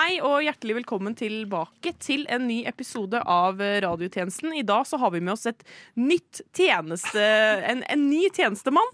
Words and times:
hei 0.00 0.14
og 0.24 0.38
hjertelig 0.44 0.78
velkommen 0.78 1.12
tilbake 1.18 1.90
til 2.00 2.22
en 2.32 2.46
ny 2.48 2.62
episode 2.68 3.20
av 3.28 3.58
eh, 3.60 3.78
Radiotjenesten. 3.84 4.54
I 4.56 4.62
dag 4.66 4.86
så 4.88 4.96
har 5.02 5.12
vi 5.12 5.20
med 5.20 5.34
oss 5.34 5.44
et 5.50 5.60
nytt 6.00 6.40
tjeneste... 6.56 7.20
En, 7.68 7.82
en 7.84 8.06
ny 8.08 8.22
tjenestemann. 8.32 8.88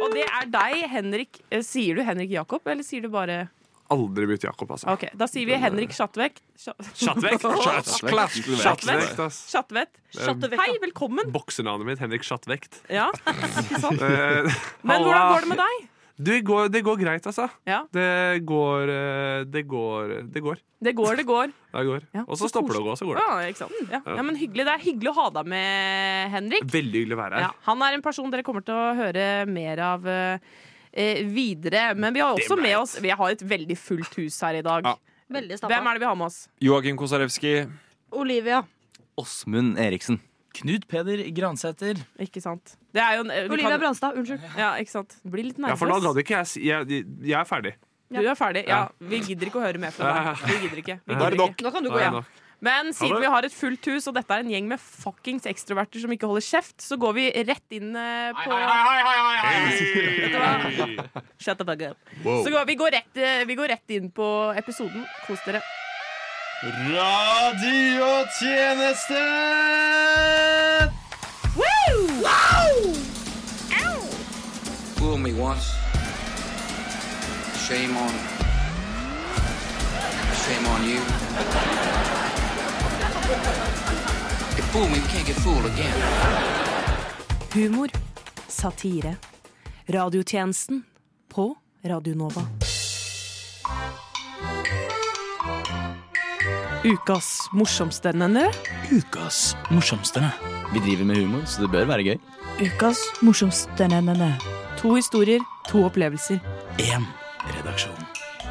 Og 0.00 0.16
det 0.16 0.24
er 0.26 0.50
deg, 0.50 0.80
Henrik. 0.90 1.40
Eh, 1.54 1.62
Sier 1.66 2.00
du 2.00 2.02
Henrik 2.06 2.32
Jakob, 2.34 2.66
eller 2.66 2.86
sier 2.86 3.06
du 3.06 3.10
bare 3.12 3.44
Aldri 3.90 4.26
bytt 4.30 4.44
Jakob, 4.46 4.70
altså. 4.70 4.86
Ok, 4.92 5.08
Da 5.18 5.26
sier 5.30 5.46
vi 5.50 5.56
Henrik 5.58 5.90
Schatwek. 5.94 6.36
Schatwek? 6.58 7.38
Schattvekt, 8.62 9.18
ass. 9.22 9.40
Hei, 10.58 10.74
velkommen. 10.82 11.30
Boksenavnet 11.34 11.86
mitt, 11.88 12.02
Henrik 12.02 12.26
Schattvekt. 12.26 12.82
Ja, 12.90 13.08
ikke 13.30 13.80
sant? 13.86 14.02
Eh, 14.02 14.60
Men 14.86 15.06
hvordan 15.06 15.34
går 15.36 15.46
det 15.46 15.54
med 15.54 15.62
deg? 15.66 15.88
Du, 16.20 16.28
det, 16.28 16.40
går, 16.44 16.68
det 16.68 16.82
går 16.84 16.98
greit, 17.00 17.24
altså. 17.26 17.46
Ja. 17.64 17.78
Det 17.96 18.42
går 18.44 18.90
eh, 18.92 19.44
Det 19.48 19.62
går 19.64 20.10
Det 20.28 20.42
går. 20.44 20.58
Det 20.80 20.92
går, 20.96 21.16
det 21.16 21.24
går. 21.28 21.52
Det 21.72 21.84
går. 21.86 22.02
Ja, 22.12 22.24
Og 22.26 22.36
så 22.36 22.48
stopper 22.50 22.76
det 22.76 22.80
å 22.82 22.86
gå, 22.90 22.94
så 22.98 23.06
går 23.08 23.16
det. 23.16 23.24
Ja, 23.24 23.48
ikke 23.48 23.60
sant? 23.62 23.92
Ja. 23.92 24.00
ja, 24.04 24.22
men 24.26 24.36
hyggelig. 24.36 24.64
Det 24.68 24.72
er 24.74 24.82
hyggelig 24.84 25.12
å 25.12 25.16
ha 25.20 25.26
deg 25.38 25.50
med, 25.52 26.30
Henrik. 26.34 26.66
Veldig 26.72 27.02
hyggelig 27.04 27.16
å 27.16 27.20
være 27.20 27.42
Ja, 27.44 27.50
her. 27.52 27.60
han 27.68 27.84
er 27.86 27.96
en 27.96 28.04
person 28.04 28.32
dere 28.34 28.44
kommer 28.46 28.64
til 28.66 28.76
å 28.76 28.88
høre 28.98 29.26
mer 29.48 29.82
av 29.86 30.08
eh, 30.10 30.50
eh, 30.92 31.22
videre. 31.30 31.84
Men 31.96 32.16
vi 32.16 32.24
har 32.24 32.34
også 32.36 32.58
med 32.60 32.76
oss 32.80 32.96
Vi 33.00 33.12
har 33.16 33.36
et 33.36 33.44
veldig 33.56 33.78
fullt 33.80 34.18
hus 34.20 34.40
her 34.44 34.60
i 34.60 34.64
dag. 34.66 34.88
Ja. 34.90 34.96
Hvem 35.30 35.46
er 35.46 35.94
det 35.94 36.02
vi 36.02 36.08
har 36.10 36.18
med 36.18 36.26
oss? 36.26 36.42
Joakim 36.60 36.98
Kosarewski. 36.98 37.54
Olivia. 38.18 38.64
Åsmund 39.20 39.78
Eriksen. 39.78 40.18
Knut 40.52 40.86
Peder 40.88 41.22
Gransæter. 41.34 42.00
Ikke 42.18 42.40
sant? 42.42 42.76
Det 42.92 43.00
er 43.02 43.16
jo 43.16 43.20
en, 43.24 43.30
eh, 43.30 43.44
Olivia 43.48 43.70
kan- 43.70 43.80
Branstad. 43.80 44.16
Unnskyld. 44.18 44.40
Ja, 44.58 44.72
ikke 44.82 44.90
sant? 44.90 45.16
Blir 45.24 45.44
litt 45.44 45.58
Ja, 45.58 45.74
for 45.76 45.86
da 45.86 45.94
nervøs. 45.94 46.02
gadd 46.10 46.16
ikke 46.24 46.36
jeg 46.40 46.64
jeg, 46.90 47.04
jeg 47.22 47.38
er 47.40 47.44
ferdig. 47.44 47.74
du 48.10 48.18
er 48.26 48.34
ferdig? 48.34 48.66
Ja. 48.66 48.88
Vi 49.00 49.20
gidder 49.20 49.46
ikke 49.46 49.60
å 49.62 49.66
høre 49.66 49.78
mer 49.78 49.90
fra 49.92 50.34
deg. 50.34 50.36
Vi 50.46 50.68
gidder 50.68 50.78
ikke. 50.82 51.00
Vi 51.06 51.14
Da 51.14 51.14
er 51.14 51.18
gidder 51.18 51.30
det 51.30 51.38
nok. 51.38 51.50
ikke. 51.56 51.64
Nå 51.64 51.72
kan 51.72 51.82
du 51.84 51.90
gå 51.90 51.98
hjem. 52.00 52.24
Men 52.62 52.92
siden 52.92 53.20
vi 53.20 53.26
har 53.26 53.42
et 53.42 53.52
fullt 53.52 53.86
hus, 53.86 54.06
og 54.08 54.14
dette 54.14 54.30
er 54.30 54.40
en 54.40 54.50
gjeng 54.50 54.66
med 54.68 54.78
fuckings 54.78 55.46
ekstroverter 55.48 55.98
som 56.02 56.10
ikke 56.12 56.26
holder 56.28 56.44
kjeft, 56.44 56.76
så 56.84 56.98
går 57.00 57.14
vi 57.14 57.30
rett 57.48 57.70
inn 57.72 57.96
eh, 57.96 58.32
på? 58.36 58.50
Shut 61.38 61.56
the 61.58 61.64
fuck 61.64 61.82
up. 61.88 61.96
Så 62.22 62.50
går, 62.52 62.66
vi, 62.66 62.74
går 62.76 62.90
rett, 62.92 63.16
eh, 63.16 63.44
vi 63.48 63.54
går 63.56 63.68
rett 63.72 63.90
inn 63.96 64.10
på 64.12 64.26
episoden. 64.58 65.06
Kos 65.26 65.40
dere. 65.46 65.62
Radiotjeneste! 66.62 69.24
Fool 74.96 75.16
me 75.16 75.32
once. 75.32 75.72
Shame 77.66 77.96
on. 77.96 78.12
Shame 80.42 80.66
on 80.68 80.84
you. 80.84 81.00
You 84.56 84.62
fool 84.70 84.86
me, 84.88 84.96
you 84.96 85.06
can't 85.08 85.26
get 85.26 85.36
fooled 85.36 85.64
again. 85.64 85.96
Humor. 87.54 87.88
Satire. 88.48 89.16
Radiotjenesten 89.86 90.82
på 91.28 91.56
Radio 91.82 92.14
Nova. 92.14 92.42
Ukas 96.84 97.48
morsomste 97.52 98.08
nenne. 98.16 98.46
Ukas 98.88 99.52
morsomste. 99.68 100.22
Vi 100.72 100.80
driver 100.80 101.04
med 101.04 101.18
humor, 101.20 101.42
så 101.44 101.60
det 101.60 101.68
bør 101.74 101.84
være 101.90 102.06
gøy. 102.06 102.16
Ukas 102.64 103.02
morsomste 103.20 103.88
nenne. 103.92 104.30
To 104.80 104.94
historier, 104.96 105.44
to 105.68 105.82
opplevelser. 105.84 106.40
Én 106.80 107.04
redaksjon. 107.52 108.00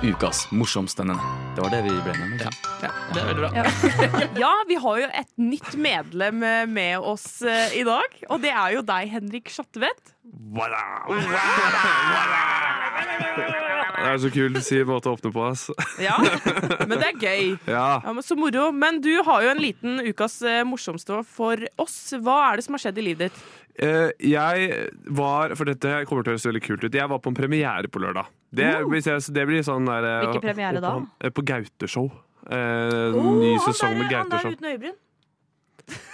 Ukas 0.05 0.43
morsomste. 0.53 1.07
Det 1.09 1.63
var 1.63 1.73
det 1.73 1.81
vi 1.87 1.95
ble 2.05 2.13
med. 2.21 2.45
ja 2.45 2.91
Det 3.09 3.23
er 3.23 3.25
veldig 3.31 3.41
bra. 3.41 3.49
Ja, 4.45 4.53
vi 4.69 4.77
har 4.85 5.01
jo 5.01 5.09
et 5.23 5.33
nytt 5.41 5.73
medlem 5.75 6.45
eh, 6.45 6.67
med 6.69 6.99
oss 7.01 7.41
eh, 7.41 7.73
i 7.81 7.83
dag. 7.87 8.21
Og 8.29 8.45
det 8.45 8.53
er 8.53 8.77
jo 8.77 8.85
deg, 8.85 9.09
Henrik 9.17 9.49
Schatvedt. 9.49 10.13
Voilà. 10.53 10.85
Det 13.99 14.09
er 14.13 14.19
så 14.23 14.29
kult 14.33 14.57
å 14.59 14.61
si 14.63 14.77
måte 14.87 15.09
å 15.11 15.15
åpne 15.17 15.31
på, 15.35 15.43
ass. 15.49 15.67
Ja, 16.07 16.15
men 16.87 16.95
det 16.97 17.09
er 17.09 17.17
gøy. 17.19 17.49
Ja. 17.67 17.99
Ja, 18.05 18.13
men 18.15 18.23
Så 18.25 18.37
moro. 18.39 18.69
Men 18.75 19.01
du 19.03 19.11
har 19.27 19.43
jo 19.45 19.49
en 19.53 19.61
liten 19.61 19.99
ukas 20.07 20.39
eh, 20.47 20.61
morsomste 20.67 21.19
for 21.27 21.61
oss. 21.81 21.97
Hva 22.19 22.37
er 22.51 22.59
det 22.61 22.65
som 22.67 22.77
har 22.77 22.83
skjedd 22.85 23.01
i 23.01 23.05
livet 23.09 23.29
ditt? 23.29 23.41
Eh, 23.79 24.09
jeg 24.31 24.69
var 25.15 25.53
For 25.55 25.69
dette 25.69 26.01
kommer 26.09 26.25
til 26.25 26.33
å 26.33 26.35
høres 26.37 26.47
veldig 26.49 26.63
kult 26.65 26.83
ut. 26.87 26.95
Jeg 26.99 27.11
var 27.11 27.21
på 27.23 27.31
en 27.31 27.37
premiere 27.37 27.91
på 27.91 28.01
lørdag. 28.03 28.31
Det, 28.55 28.71
hvis 28.89 29.07
jeg, 29.11 29.21
det 29.35 29.45
blir 29.51 29.61
sånn 29.67 29.85
der 29.87 30.07
eh, 30.09 30.17
Hvilken 30.25 30.47
premiere 30.47 30.81
da? 30.83 30.95
opp- 30.99 31.23
eh, 31.27 31.31
På 31.35 31.45
Gauteshow. 31.45 32.09
Eh, 32.49 33.13
ny 33.19 33.53
sesong 33.67 33.99
med 33.99 34.09
Gaute-show. 34.11 34.55
uten 34.55 34.71
øyebryn. 34.73 34.97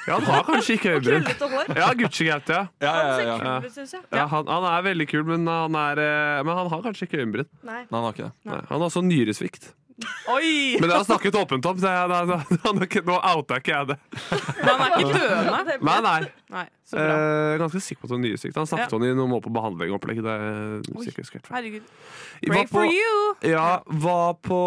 Ja, 0.07 0.17
han 0.19 0.23
har 0.29 0.43
kanskje 0.47 0.75
ikke 0.77 0.91
øyebryn. 0.95 1.23
Krøllete 1.25 1.49
hår. 1.53 1.71
Ja, 1.79 1.87
Gucci-Gaute, 2.01 2.59
ja. 2.59 2.65
Ja, 2.81 2.93
ja, 3.19 3.37
ja. 3.37 3.55
Synes 3.69 3.93
jeg. 3.97 4.03
ja 4.13 4.25
han, 4.31 4.47
han 4.47 4.67
er 4.73 4.83
veldig 4.91 5.07
kul, 5.11 5.23
men 5.31 5.47
han, 5.49 5.75
er, 5.75 6.03
eh, 6.03 6.43
men 6.45 6.55
han 6.61 6.69
har 6.73 6.85
kanskje 6.85 7.07
ikke 7.09 7.23
øyenbryn. 7.23 7.49
Nei. 7.63 7.81
Nei, 7.85 7.95
han 7.97 8.03
har 8.09 8.13
ikke 8.13 8.27
det. 8.29 8.35
Nei, 8.51 8.61
Han 8.69 8.79
har 8.79 8.87
også 8.91 9.03
nyresvikt. 9.05 9.73
Oi! 10.27 10.75
Men 10.75 10.89
det 10.89 10.91
har 10.91 11.05
jeg 11.05 11.07
snakket 11.07 11.35
åpent 11.39 11.65
om, 11.69 11.77
så 11.79 11.87
jeg, 11.87 12.09
da, 12.11 12.17
da, 12.27 12.37
da, 12.51 12.71
nå 13.07 13.13
outa 13.31 13.59
ikke 13.61 13.71
jeg 13.71 13.87
det. 13.93 13.95
Men 14.59 14.71
han 14.73 14.81
er 14.91 14.95
ikke 15.05 15.21
døende. 15.21 15.77
Nei, 15.87 15.95
nei. 16.03 16.17
Nei, 16.51 16.63
så 16.83 16.99
bra. 16.99 17.13
Eh, 17.15 17.53
ganske 17.61 17.79
sikker 17.85 18.01
på 18.01 18.09
at 18.09 18.11
det 18.11 18.17
er 18.17 18.23
nyresvikt. 18.25 18.57
Han 18.59 18.67
snakket 18.67 18.91
Ja. 18.91 18.97
om 18.99 19.05
det 19.05 19.13
i 19.13 19.15
noen 19.21 19.37
år 19.37 19.43
på 19.45 19.53
behandling-opplegg. 19.55 20.19
Det 20.25 20.33
er 20.35 20.91
Oi. 20.99 21.05
sikkert 21.07 21.29
skrevet. 21.29 21.47
Herregud. 21.55 21.87
Pray 22.43 22.57
var 22.57 22.67
på- 22.67 22.73
for 22.75 22.91
you! 22.91 23.23
Ja, 23.53 23.69
var 24.03 24.33
på 24.43 24.59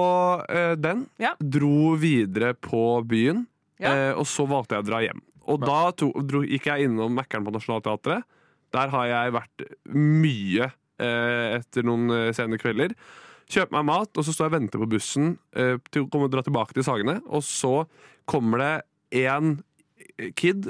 eh, 0.48 0.72
den. 0.80 1.04
Ja. 1.20 1.34
Dro 1.44 1.92
videre 2.00 2.54
på 2.56 2.82
byen, 3.04 3.44
Ja. 3.78 3.92
eh, 3.94 4.12
og 4.18 4.26
så 4.26 4.46
valgte 4.50 4.74
jeg 4.76 4.84
å 4.84 4.88
dra 4.88 5.00
hjem. 5.04 5.20
Og 5.48 5.60
da 5.64 5.90
to, 5.96 6.10
dro, 6.28 6.42
gikk 6.44 6.66
jeg 6.68 6.84
innom 6.88 7.14
Mækkern 7.16 7.44
på 7.46 7.52
Nationaltheatret. 7.54 8.22
Der 8.74 8.88
har 8.92 9.06
jeg 9.08 9.32
vært 9.32 9.62
mye 9.96 10.66
eh, 11.00 11.56
etter 11.60 11.86
noen 11.88 12.10
eh, 12.12 12.32
sene 12.36 12.58
kvelder. 12.60 12.92
Kjøper 13.48 13.78
meg 13.78 13.86
mat, 13.88 14.10
og 14.12 14.26
så 14.26 14.34
står 14.34 14.44
jeg 14.44 14.52
og 14.52 14.56
venter 14.60 14.82
på 14.82 14.88
bussen 14.92 15.30
eh, 15.56 15.78
til 15.90 16.04
å 16.04 16.08
komme 16.12 16.26
og 16.28 16.34
dra 16.34 16.42
tilbake 16.44 16.74
til 16.76 16.84
Sagene. 16.84 17.20
Og 17.32 17.40
så 17.48 17.86
kommer 18.28 18.60
det 18.60 18.74
en 19.24 19.54
kid, 20.36 20.66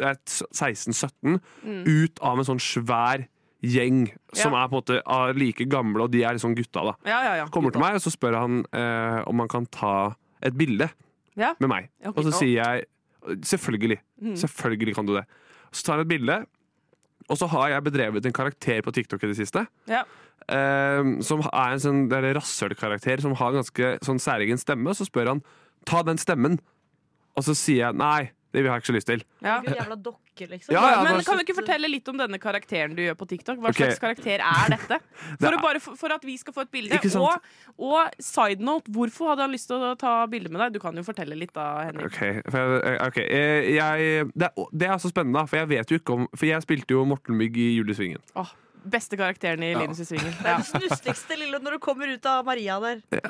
16-17, 0.52 1.40
Mm. 1.64 1.82
ut 1.86 2.19
av 2.22 2.38
en 2.38 2.44
sånn 2.46 2.60
svær 2.62 3.26
gjeng 3.64 4.12
som 4.32 4.52
Ja. 4.54 4.64
er 4.64 4.69
på 4.69 4.76
en 4.76 4.82
måte 4.82 5.02
ah, 5.06 5.32
like 5.32 5.64
gamle, 5.69 6.02
og 6.04 6.10
de 6.12 6.22
er 6.22 6.34
liksom 6.36 6.54
gutta, 6.54 6.84
da 6.84 6.94
Ja, 7.04 7.22
ja, 7.25 7.34
ja. 7.42 7.46
kommer 7.48 7.72
til 7.72 7.80
meg, 7.80 7.94
og 7.96 8.00
så 8.04 8.12
spør 8.14 8.36
han 8.38 8.64
eh, 8.72 9.25
om 9.26 9.38
han 9.40 9.48
kan 9.48 9.66
ta 9.66 10.14
et 10.42 10.54
bilde 10.54 10.88
Ja. 11.36 11.54
med 11.58 11.69
meg. 11.69 11.90
Okay. 12.04 12.12
Og 12.14 12.25
så 12.30 12.38
sier 12.38 12.62
jeg 12.62 12.86
selvfølgelig. 13.36 13.98
Mm. 14.22 14.36
Selvfølgelig 14.40 14.94
kan 14.96 15.08
du 15.08 15.14
det. 15.16 15.24
Så 15.72 15.84
tar 15.84 15.98
han 15.98 16.06
et 16.06 16.12
bilde, 16.12 16.38
og 17.28 17.36
så 17.36 17.48
har 17.52 17.74
jeg 17.74 17.84
bedrevet 17.84 18.26
en 18.26 18.32
karakter 18.36 18.80
på 18.84 18.94
TikTok 18.96 19.24
i 19.24 19.30
det 19.32 19.36
siste. 19.36 19.66
Ja. 19.90 20.04
eh, 20.48 21.04
som 21.26 21.42
er 21.44 21.74
en 21.74 21.82
sånn 21.82 22.02
der 22.08 22.30
rasshølkarakter 22.38 23.20
som 23.24 23.36
har 23.36 23.52
en 23.52 23.60
ganske 23.60 23.94
sånn 24.06 24.22
særegen 24.22 24.60
stemme. 24.60 24.94
Så 24.96 25.08
spør 25.08 25.34
han 25.34 25.42
ta 25.88 26.02
den 26.06 26.20
stemmen, 26.20 26.58
og 27.36 27.44
så 27.44 27.54
sier 27.56 27.88
jeg 27.88 27.98
nei. 28.00 28.30
Det 28.48 28.62
vi 28.64 28.69
jeg 28.70 28.81
ikke 28.81 28.88
så 28.88 28.94
lyst 28.97 29.09
til. 29.10 29.22
Ja. 29.44 29.59
Jævla 29.60 29.97
dokke, 30.00 30.47
liksom. 30.48 30.72
Ja, 30.72 30.82
ja, 30.94 31.00
Men 31.04 31.20
kan 31.26 31.36
du 31.36 31.42
ikke 31.44 31.56
fortelle 31.59 31.91
litt 31.91 32.06
om 32.09 32.16
denne 32.16 32.38
karakteren 32.41 32.94
du 32.97 33.03
gjør 33.04 33.19
på 33.20 33.26
TikTok? 33.28 33.59
Hva 33.60 33.72
okay. 33.75 33.91
slags 33.91 34.00
karakter 34.00 34.41
er 34.41 34.70
dette? 34.75 34.98
Det 35.04 35.42
For, 35.42 35.50
er- 35.50 35.60
bare, 35.66 35.82
for, 35.84 35.98
for 36.00 36.14
at 36.16 36.25
vi 36.25 36.36
skal 36.41 36.56
få 36.56 36.64
et 36.64 36.70
bilde. 36.72 37.00
Og, 37.20 37.50
og 37.91 38.22
side 38.25 38.64
note, 38.64 38.88
hvorfor 38.94 39.34
hadde 39.34 39.44
han 39.44 39.53
lyst 39.53 39.69
til 39.69 39.84
å 39.91 39.92
ta 40.00 40.14
bilde 40.32 40.53
med 40.54 40.64
deg? 40.64 40.78
Du 40.78 40.82
kan 40.82 40.97
jo 40.97 41.04
fortelle 41.04 41.37
litt 41.37 41.53
da, 41.56 41.66
Henrik. 41.91 42.08
Okay. 42.08 42.41
for 42.48 42.62
jeg, 42.64 42.78
okay. 42.81 42.97
ok, 43.08 43.20
eh, 43.26 43.69
jeg, 43.76 44.31
det, 44.32 44.48
er, 44.48 44.72
det 44.72 44.88
er 44.88 45.03
så 45.04 45.12
spennende, 45.12 45.44
for 45.50 45.60
jeg 45.60 45.72
vet 45.75 45.92
jo 45.92 46.00
ikke 46.00 46.16
om 46.16 46.25
For 46.32 46.48
jeg 46.48 46.64
spilte 46.64 46.97
jo 46.97 47.04
Morten 47.08 47.37
Mygg 47.37 47.60
i 47.60 47.69
Julesvingen. 47.76 48.25
Åh, 48.41 48.56
beste 48.84 49.16
karakteren 49.18 49.62
i 49.62 49.74
Linus 49.74 50.00
i 50.00 50.04
Svingen. 50.08 50.32
Det 50.38 50.46
er 50.46 50.50
Ja. 50.50 50.56
den 50.58 50.64
snusligste 50.68 51.36
lille 51.38 51.58
når 51.62 51.70
du 51.76 51.78
kommer 51.78 52.06
ut 52.12 52.26
av 52.26 52.44
Maria 52.46 52.78
der. 52.80 53.00
ja, 53.10 53.20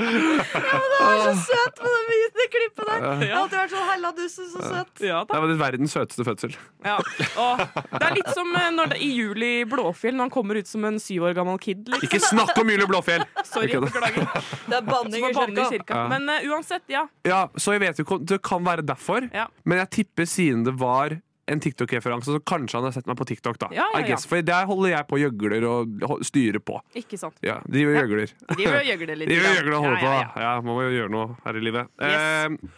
men 0.00 0.88
det 0.90 1.00
var 1.00 1.18
så 1.24 1.34
søt 1.46 1.80
med 1.82 2.10
det, 2.10 2.18
det 2.38 2.46
klippet 2.52 2.86
der. 2.86 3.06
Jeg 3.24 3.32
har 3.34 3.42
alltid 3.42 3.58
vært 3.60 3.74
sånn 3.74 3.88
hella 3.90 4.12
dusse, 4.16 4.46
så 4.52 4.62
søt. 4.64 5.02
Ja, 5.04 5.20
Det 5.24 5.34
var 5.36 5.46
var 5.50 5.60
verdens 5.64 5.94
søteste 5.96 6.24
fødsel. 6.26 6.56
Ja. 6.84 6.96
Og 7.40 7.60
det 7.60 8.02
er 8.10 8.14
litt 8.16 8.30
som 8.36 8.50
eh, 8.56 8.68
når 8.74 8.92
det, 8.94 9.00
i 9.04 9.10
juli 9.18 9.50
i 9.60 9.64
Blåfjell, 9.68 10.14
når 10.16 10.28
han 10.28 10.34
kommer 10.34 10.60
ut 10.60 10.70
som 10.70 10.84
en 10.88 10.98
syv 11.02 11.28
år 11.30 11.34
gammel 11.38 11.58
kid. 11.62 11.84
Liksom. 11.88 12.06
Ikke 12.08 12.20
snakk 12.24 12.54
om 12.60 12.72
Juli 12.72 12.86
Blåfjell! 12.90 13.24
Sorry, 13.44 13.72
beklager. 13.80 14.28
Det 14.70 14.78
er 14.80 14.86
banning 14.86 15.26
i 15.28 15.32
kirka. 15.34 15.68
kirka. 15.74 15.96
Ja. 16.02 16.06
Men 16.12 16.28
uh, 16.30 16.38
uansett, 16.54 16.84
ja. 16.90 17.06
Ja, 17.26 17.42
så 17.56 17.74
jeg 17.76 17.84
vet 17.86 18.00
jo 18.00 18.06
ikke, 18.06 18.20
Det 18.34 18.40
kan 18.46 18.64
være 18.66 18.82
derfor, 18.86 19.28
Ja. 19.34 19.46
men 19.64 19.78
jeg 19.82 19.90
tipper 20.00 20.28
siden 20.28 20.64
det 20.66 20.74
var 20.80 21.18
en 21.50 21.60
TikTok-referanse, 21.60 22.30
så 22.36 22.40
kanskje 22.46 22.78
han 22.78 22.86
har 22.86 22.92
sett 22.94 23.06
meg 23.10 23.16
på 23.18 23.26
TikTok. 23.26 23.58
da 23.58 23.68
Ja, 23.74 23.84
ja, 23.94 24.00
I 24.00 24.06
guess, 24.08 24.24
For 24.30 24.40
der 24.46 24.66
holder 24.70 24.90
jeg 24.94 25.06
på 25.10 25.18
og 25.18 25.24
gjøgler 25.24 25.66
og 25.68 26.22
styrer 26.26 26.62
på. 26.62 26.78
Ikke 26.96 27.18
sant. 27.18 27.34
Ja, 27.42 27.58
Driver 27.66 27.90
og 27.90 27.98
Ja. 27.98 28.04
gjøgler. 28.06 28.32
Driver 28.54 28.78
og 28.78 28.86
gjøgler 28.90 29.16
litt. 29.18 29.28
Driver 29.32 29.50
og 29.50 29.56
gjøgler 29.58 29.74
og 29.76 29.84
holder 29.84 29.98
Ja, 29.98 30.04
på. 30.06 30.14
ja, 30.14 30.30
da. 30.34 30.40
Ja, 30.46 30.60
Man 30.60 30.74
må 30.76 30.82
jo 30.86 30.94
gjøre 30.96 31.10
noe 31.10 31.36
her 31.44 31.56
i 31.60 31.60
livet. 31.66 31.88
Yes. 32.00 32.14
Eh, 32.14 32.68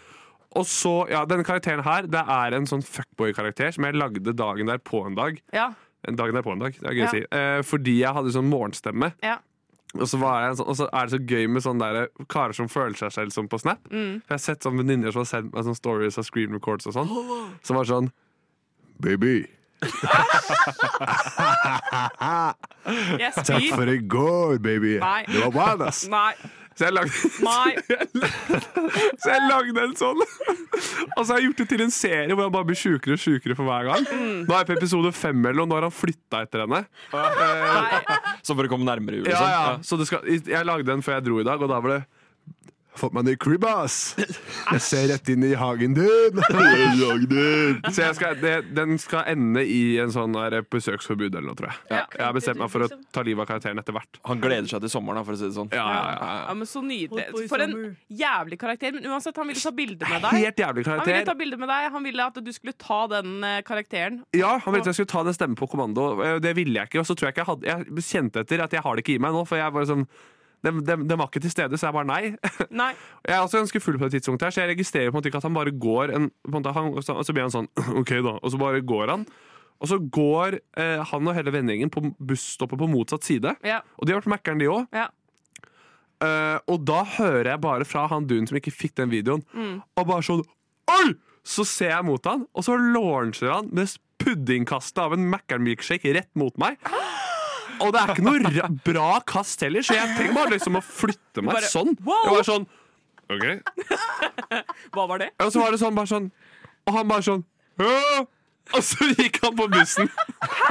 og 0.57 0.67
så, 0.67 0.95
ja, 1.11 1.25
Denne 1.25 1.45
karakteren 1.45 1.83
her 1.85 2.03
Det 2.03 2.25
er 2.29 2.55
en 2.59 2.67
sånn 2.67 2.83
fuckboy-karakter 2.85 3.73
som 3.73 3.85
jeg 3.85 3.95
lagde 3.95 4.35
dagen 4.37 4.67
der 4.67 4.79
på 4.79 5.05
en 5.07 5.15
dag. 5.15 5.41
Ja. 5.53 5.71
En 6.09 6.17
dag 6.17 6.33
derpå 6.35 6.53
en 6.53 6.59
dag. 6.59 6.73
Det 6.75 6.89
er 6.91 6.95
gøy 6.95 7.05
Ja. 7.05 7.07
å 7.07 7.11
si. 7.11 7.25
Eh, 7.31 7.63
fordi 7.63 7.99
jeg 8.01 8.13
hadde 8.15 8.33
sånn 8.35 8.51
morgenstemme. 8.51 9.13
Ja. 9.23 9.39
Og 9.95 10.09
så, 10.09 10.19
var 10.19 10.41
jeg 10.41 10.51
en 10.51 10.57
sånn, 10.57 10.69
og 10.69 10.77
så 10.77 10.89
er 10.91 11.07
det 11.07 11.13
så 11.13 11.27
gøy 11.29 11.49
med 11.53 11.63
sånne 11.63 11.79
der, 11.93 12.09
karer 12.27 12.55
som 12.57 12.67
føler 12.67 12.97
seg 12.97 13.11
selv 13.13 13.31
som 13.31 13.47
på 13.47 13.61
Snap. 13.61 13.79
Mm. 13.91 14.23
For 14.25 14.33
Jeg 14.33 14.39
har 14.39 14.39
sett 14.39 14.61
sånne 14.65 14.81
venninner 14.81 15.13
som 15.13 15.21
har 15.21 15.29
sendt 15.29 15.53
meg 15.53 15.65
sånne 15.65 15.77
stories 15.77 16.17
av 16.19 16.25
screen 16.25 16.51
records 16.51 16.87
og 16.87 16.95
sånn. 16.95 17.09
Som 17.63 17.77
var 17.77 17.85
sånn 17.85 18.11
Baby, 19.01 19.47
Jeg 23.19 23.33
spyr. 23.37 23.89
i 23.93 23.99
går, 24.11 24.59
baby. 24.63 24.97
Nei. 25.03 25.23
Det 25.29 25.43
var 25.45 25.53
bad, 25.55 25.87
ass. 25.89 26.05
Nei. 26.11 26.33
Så 26.73 26.87
jeg 26.87 26.95
lagde, 26.97 27.13
så 29.21 29.29
jeg 29.29 29.43
lagde 29.45 29.83
en 29.83 29.91
sånn. 29.99 30.23
Og 31.19 31.21
så 31.21 31.27
har 31.35 31.43
jeg 31.43 31.51
gjort 31.51 31.59
det 31.61 31.67
til 31.75 31.83
en 31.85 31.93
serie 31.93 32.33
hvor 32.33 32.47
han 32.47 32.55
bare 32.55 32.65
blir 32.71 32.79
sjukere 32.81 33.19
og 33.19 33.21
sjukere 33.21 33.57
for 33.59 33.69
hver 33.69 33.91
gang. 33.91 34.07
Mm. 34.09 34.39
Nå 34.49 34.55
er 34.57 34.63
jeg 34.63 34.69
på 34.71 34.77
episode 34.79 35.13
fem, 35.13 35.43
eller 35.51 35.67
og 35.67 35.69
nå 35.69 35.77
har 35.77 35.85
han 35.91 35.93
flytta 35.93 36.41
etter 36.47 36.65
henne. 36.65 36.81
Nei. 37.13 38.17
Så 38.41 38.57
for 38.57 38.65
å 38.65 38.71
komme 38.73 38.89
nærmere 38.89 39.21
jul, 39.21 39.29
Ja, 39.29 39.37
liksom. 39.37 39.53
ja. 39.53 39.77
Så 39.85 40.01
det 40.01 40.09
skal, 40.09 40.25
jeg 40.55 40.65
lagde 40.71 40.89
den 40.89 41.05
før 41.05 41.19
jeg 41.19 41.27
dro 41.29 41.43
i 41.43 41.45
dag, 41.51 41.61
og 41.61 41.69
da 41.75 41.83
var 41.85 41.99
det 41.99 42.01
Fått 43.01 43.15
meg 43.17 43.25
ny 43.25 43.33
crib, 43.41 43.65
ass! 43.65 44.13
Jeg 44.21 44.81
ser 44.85 45.07
rett 45.09 45.29
inn 45.33 45.45
i 45.49 45.55
hagen 45.57 45.95
din! 45.97 46.43
Så 47.89 48.03
jeg 48.05 48.17
skal, 48.19 48.37
det, 48.43 48.53
den 48.77 48.99
skal 49.01 49.25
ende 49.33 49.63
i 49.65 49.97
en 50.03 50.13
sånn 50.13 50.35
der 50.37 50.59
besøksforbud 50.69 51.31
eller 51.33 51.47
noe, 51.49 51.57
tror 51.59 51.71
jeg. 51.71 51.79
Ja. 51.93 52.03
Jeg 52.19 52.25
har 52.27 52.37
bestemt 52.37 52.61
meg 52.61 52.69
for 52.73 52.85
å 52.85 52.89
ta 53.17 53.25
livet 53.25 53.45
av 53.47 53.49
karakteren 53.55 53.81
etter 53.81 53.97
hvert. 53.97 54.21
Han 54.29 54.43
gleder 54.43 54.69
seg 54.71 54.85
til 54.85 54.93
sommeren, 54.93 55.25
for 55.25 55.33
å 55.37 55.41
si 55.41 55.49
det 55.49 55.57
sånn. 55.57 55.71
Ja, 55.73 55.87
ja, 55.89 56.03
ja. 56.19 56.29
Ja, 56.51 56.57
men 56.61 56.69
Så 56.69 56.83
nydelig. 56.85 57.25
For 57.51 57.65
en 57.65 57.75
jævlig 58.23 58.59
karakter. 58.61 58.93
Men 58.99 59.09
uansett, 59.13 59.41
han 59.41 59.49
ville 59.51 59.65
ta 59.65 59.73
bilde 59.81 60.11
med 60.13 60.27
deg. 60.27 60.37
Helt 60.45 60.63
jævlig 60.65 60.85
karakter. 60.91 61.09
Han 61.09 61.17
ville 61.17 61.31
ta 61.33 61.37
bilde 61.41 61.61
med 61.63 61.73
deg 61.73 61.89
Han 61.97 62.07
ville 62.11 62.29
at 62.29 62.43
du 62.45 62.53
skulle 62.53 62.77
ta 62.77 63.01
den 63.15 63.33
eh, 63.49 63.59
karakteren. 63.67 64.21
Ja, 64.37 64.59
Han 64.67 64.77
ville 64.77 64.85
at 64.85 64.93
jeg 64.93 65.01
skulle 65.01 65.15
ta 65.17 65.25
den 65.27 65.37
stemmen 65.37 65.57
på 65.59 65.71
kommando. 65.73 66.11
Eh, 66.21 66.37
Det 66.45 66.53
ville 66.61 66.77
jeg 66.83 66.93
ikke. 66.93 67.01
Og 67.03 67.09
så 67.09 67.17
tror 67.17 67.31
jeg 67.31 67.37
ikke 67.39 67.45
jeg 67.47 67.51
hadde 67.55 67.73
Jeg 67.73 68.07
kjente 68.13 68.45
etter 68.45 68.67
at 68.69 68.77
jeg 68.77 68.85
har 68.85 68.97
det 69.01 69.07
ikke 69.07 69.17
i 69.17 69.23
meg 69.23 69.33
nå, 69.35 69.47
for 69.49 69.61
jeg 69.61 69.73
bare 69.75 69.89
sånn 69.89 70.07
den, 70.63 70.81
de, 70.87 70.97
de, 71.11 71.17
var 71.19 71.27
ikke 71.31 71.41
til 71.43 71.51
stede, 71.53 71.79
så 71.79 71.89
jeg 71.89 71.97
bare 71.97 72.07
nei. 72.09 72.35
Nei. 72.71 72.91
Jeg 73.29 73.35
er 73.37 73.41
også 73.45 73.59
ganske 73.63 73.81
full 73.83 73.99
på 73.99 74.07
det 74.09 74.17
tidspunktet, 74.21 74.47
her 74.49 74.55
så 74.55 74.63
jeg 74.65 74.73
registrerer 74.77 75.11
på 75.11 75.17
en 75.17 75.21
måte 75.21 75.31
ikke 75.33 75.41
at 75.43 75.47
han 75.49 75.57
bare 75.57 75.73
går 75.75 76.13
en, 76.17 76.29
måte, 76.55 76.73
han, 76.77 76.93
og 76.95 77.03
så- 77.07 77.17
Og 77.19 77.25
så 77.27 77.35
blir 77.35 77.47
han 77.49 77.55
sånn 77.55 77.69
OK, 78.01 78.13
da. 78.23 78.37
Og 78.43 78.53
så 78.55 78.61
bare 78.63 78.81
går 78.87 79.11
han. 79.15 79.25
Og 79.83 79.89
så 79.91 79.99
går 80.15 80.61
eh, 80.79 81.03
han 81.11 81.27
og 81.29 81.35
hele 81.35 81.51
vennegjengen 81.55 81.91
på 81.91 82.05
busstoppet 82.23 82.79
på 82.79 82.87
motsatt 82.91 83.27
side. 83.27 83.57
Ja. 83.67 83.81
Og 83.99 84.07
de 84.07 84.15
har 84.15 84.21
vært 84.23 84.31
Mækkern, 84.37 84.63
de 84.63 84.71
òg. 84.71 84.87
Ja. 84.95 85.09
og 86.71 86.85
da 86.87 87.01
hører 87.17 87.49
jeg 87.51 87.61
bare 87.65 87.85
fra 87.89 88.05
han 88.13 88.29
duen 88.31 88.47
som 88.47 88.55
ikke 88.61 88.71
fikk 88.71 88.95
den 89.01 89.11
videoen, 89.11 89.43
og 89.99 90.07
bare 90.07 90.23
sånn 90.23 90.45
Oi! 90.93 91.15
Så 91.43 91.65
ser 91.67 91.91
jeg 91.91 92.07
mot 92.07 92.23
han, 92.31 92.45
og 92.55 92.63
så 92.63 92.77
launcher 92.79 93.51
han 93.51 93.67
med 93.75 93.91
puddingkastet 94.23 95.01
av 95.03 95.17
en 95.17 95.25
Mækkern-milkshake 95.33 96.13
rett 96.15 96.31
mot 96.39 96.55
meg. 96.63 96.79
Og 97.83 97.93
det 97.95 98.01
er 98.03 98.13
ikke 98.15 98.25
noe 98.27 98.43
ra- 98.59 98.69
bra 98.87 99.09
kast 99.27 99.61
heller, 99.67 99.83
så 99.87 99.95
jeg 99.99 100.13
trenger 100.17 100.35
bare 100.39 100.55
liksom 100.55 100.79
å 100.79 100.83
flytte 100.85 101.43
meg 101.45 101.57
Bare, 101.59 101.71
sånn. 101.73 101.93
wow! 102.07 102.23
Jeg 102.29 102.37
var 102.39 102.49
sånn 102.49 102.67
OK. 103.33 103.45
Hva 104.95 105.07
var 105.09 105.23
det? 105.23 105.31
Og 105.41 105.53
så 105.55 105.63
var 105.63 105.73
det 105.75 105.81
sånn, 105.81 105.95
bare 105.97 106.11
sånn 106.11 106.27
Og 106.89 106.97
han 106.99 107.09
bare 107.11 107.25
sånn 107.27 107.45
«Hæ?» 107.81 108.27
Og 108.77 108.83
så 108.87 109.05
gikk 109.19 109.41
han 109.43 109.57
på 109.59 109.67
bussen. 109.73 110.09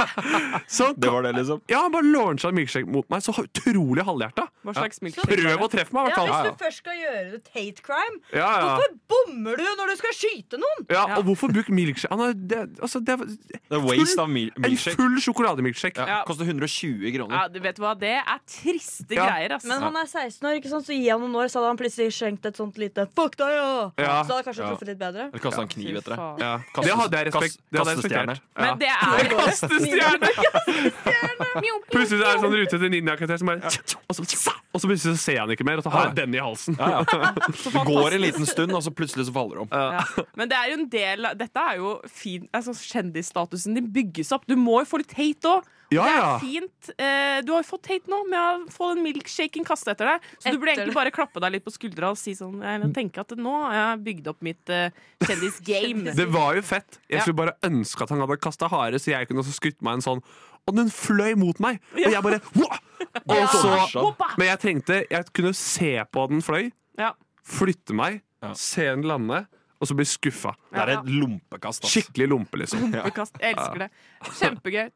Så 0.66 0.92
Det 0.96 1.10
var 1.12 1.22
det, 1.22 1.32
liksom. 1.36 1.60
ja, 1.70 1.82
han 1.84 1.92
bare 1.92 2.08
launcha 2.08 2.48
en 2.48 2.54
milkshake 2.56 2.88
mot 2.90 3.06
meg, 3.12 3.22
så 3.24 3.32
utrolig 3.44 4.02
halvhjerta. 4.06 4.46
Hva 4.64 4.74
slags 4.76 5.00
milkshake? 5.04 5.28
Prøv 5.28 5.64
å 5.64 5.68
treffe 5.70 5.94
meg, 5.94 6.08
i 6.08 6.12
hvert 6.12 6.18
Ja, 6.18 6.38
hvis 6.42 6.56
du 6.56 6.64
først 6.64 6.80
skal 6.82 6.96
gjøre 6.98 7.36
et 7.38 7.50
hate 7.56 7.84
crime, 7.84 8.18
Ja, 8.32 8.48
ja. 8.48 8.64
hvorfor 8.64 8.96
bommer 9.12 9.60
du 9.60 9.64
når 9.78 9.92
du 9.92 9.96
skal 10.00 10.16
skyte 10.16 10.60
noen? 10.62 10.84
ja, 10.92 11.04
og 11.18 11.24
hvorfor 11.28 11.52
bruke 11.52 11.74
milkshake? 11.74 12.10
Han 12.14 12.22
har, 12.24 12.32
det, 12.34 12.60
altså, 12.82 13.00
det, 13.04 13.16
Det 13.52 13.78
er 13.78 13.84
waste 13.86 14.24
av 14.24 14.30
mil 14.32 14.50
en 14.56 14.76
full 14.82 15.18
sjokolademilkshake. 15.26 16.00
Ja. 16.02 16.08
Ja. 16.12 16.20
Koster 16.28 16.48
120 16.48 17.12
kroner. 17.16 17.36
Ja, 17.36 17.48
du 17.52 17.60
vet 17.64 17.78
hva, 17.82 17.94
Det 17.98 18.14
er 18.18 18.42
triste 18.48 19.08
Ja. 19.14 19.26
greier, 19.28 19.56
ass. 19.58 19.64
Men 19.68 19.82
han 19.82 19.96
er 19.96 20.06
16 20.10 20.48
år, 20.48 20.58
ikke 20.60 20.72
sant? 20.72 20.86
så 20.88 20.96
gi 20.96 21.08
han 21.08 21.20
noen 21.22 21.36
år, 21.44 21.48
så 21.52 21.60
hadde 21.60 21.72
han 21.74 21.80
plutselig 21.80 22.12
skjenkt 22.16 22.46
et 22.48 22.56
sånt 22.58 22.76
lite 22.80 23.06
Fuck 23.16 23.36
deg, 23.40 23.52
ja! 23.56 23.90
Ja. 23.98 24.22
Så 24.24 24.32
hadde 24.32 24.40
han 24.40 24.46
kanskje 24.50 24.62
Ja. 24.62 24.70
truffet 24.72 24.88
litt 24.92 24.98
bedre. 25.00 25.28
Eller 25.30 25.42
kasta 25.42 25.62
en 25.62 25.68
kniv 25.68 25.96
etter 26.00 26.16
det. 26.16 26.42
Ja. 26.42 26.52
Det 26.82 26.96
hadde 27.02 27.16
jeg 27.22 27.32
respekt 27.32 27.58
kastestjerne. 27.88 28.36
Men 28.58 28.78
det 28.80 28.90
er 28.92 29.30
Kastestjerne! 29.32 30.30
Plutselig 31.92 32.22
er 32.22 32.36
det 32.36 32.42
sånn 32.42 32.54
rute 32.56 32.78
til 32.80 32.92
ninjakarakter 32.92 33.40
som 33.40 33.50
bare 33.50 33.72
og 34.08 34.16
så, 34.16 34.54
og 34.72 34.80
så 34.80 34.88
plutselig 34.88 35.16
så 35.18 35.20
ser 35.22 35.38
han 35.42 35.52
ikke 35.52 35.66
mer, 35.68 35.80
og 35.82 35.86
så 35.86 35.92
har 35.92 36.08
jeg 36.10 36.16
den 36.22 36.36
i 36.36 36.40
halsen. 36.42 36.76
Ja, 36.80 37.02
ja. 37.02 37.32
Det 37.76 37.84
går 37.88 38.16
en 38.16 38.22
liten 38.24 38.48
stund, 38.48 38.72
og 38.76 38.82
så 38.84 38.92
plutselig 38.94 39.26
så 39.28 39.34
faller 39.34 39.60
det 39.60 39.66
om. 39.66 39.70
ja. 39.72 40.24
Men 40.38 40.50
det 40.52 40.58
er 40.58 40.70
jo 40.72 40.78
en 40.80 40.88
del 40.92 41.28
av- 41.28 41.38
Dette 41.40 41.66
er 41.72 41.78
jo 41.80 41.92
fin 42.08 42.48
altså, 42.56 42.74
Kjendisstatusen 42.76 43.76
din 43.78 43.88
bygges 43.92 44.32
opp. 44.36 44.46
Du 44.48 44.56
må 44.60 44.80
jo 44.82 44.88
få 44.92 45.02
litt 45.02 45.14
hate 45.18 45.56
òg. 45.56 45.70
Ja, 45.92 46.04
Det 46.06 46.22
er 46.22 46.42
fint. 46.42 46.90
Eh, 46.96 47.38
du 47.46 47.52
har 47.54 47.62
jo 47.62 47.68
fått 47.68 47.90
hate 47.92 48.10
nå 48.10 48.22
med 48.28 48.40
å 48.40 48.72
få 48.72 48.92
den 48.94 49.04
milkshaken 49.06 49.66
kastet 49.68 49.94
etter 49.94 50.12
deg. 50.12 50.28
Så 50.38 50.52
du 50.52 50.58
burde 50.58 50.74
egentlig 50.76 50.96
bare 50.96 51.12
klappe 51.14 51.42
deg 51.44 51.56
litt 51.56 51.66
på 51.66 51.74
skuldra 51.74 52.12
og 52.14 52.20
si 52.20 52.34
sånn 52.38 52.62
Eller 52.62 52.92
tenke 52.96 53.22
at 53.22 53.34
nå 53.38 53.52
har 53.66 53.76
jeg 53.78 54.02
bygd 54.08 54.30
opp 54.32 54.40
mitt 54.44 54.72
uh, 54.72 54.88
kjendisgame. 55.24 56.14
Det 56.20 56.28
var 56.32 56.56
jo 56.58 56.64
fett. 56.66 57.00
Jeg 57.10 57.24
skulle 57.24 57.40
bare 57.42 57.56
ønske 57.68 58.06
at 58.06 58.14
han 58.14 58.22
hadde 58.24 58.40
kasta 58.42 58.70
hare, 58.72 59.00
så 59.02 59.14
jeg 59.14 59.28
kunne 59.30 59.44
også 59.44 59.56
skutt 59.56 59.80
meg 59.84 60.00
en 60.00 60.06
sånn. 60.08 60.24
Og 60.68 60.76
den 60.78 60.92
fløy 60.94 61.34
mot 61.38 61.58
meg! 61.62 61.80
Og 61.96 62.06
jeg 62.06 62.22
bare 62.22 62.38
«Wah!» 62.54 62.78
Og 63.26 63.48
så, 63.50 64.02
Men 64.38 64.46
jeg 64.46 64.58
trengte 64.62 64.98
Jeg 65.10 65.26
kunne 65.34 65.50
se 65.58 65.90
på 66.06 66.22
at 66.22 66.30
den 66.32 66.44
fløy, 66.44 66.70
flytte 67.42 67.96
meg, 67.98 68.20
se 68.54 68.86
den 68.86 69.02
lande, 69.10 69.42
og 69.82 69.88
så 69.90 69.96
blir 69.98 70.06
skuffa. 70.06 70.52
Det 70.70 70.78
er 70.84 70.92
et 70.94 71.08
lompekast. 71.10 71.84
ass. 71.84 71.90
Skikkelig 71.96 72.28
lompe, 72.30 72.60
liksom. 72.62 72.84
Lumpekast, 72.86 73.34
Jeg 73.42 73.56
elsker 73.58 73.78
det. 73.82 73.90
Kjempegøy. 74.38 74.88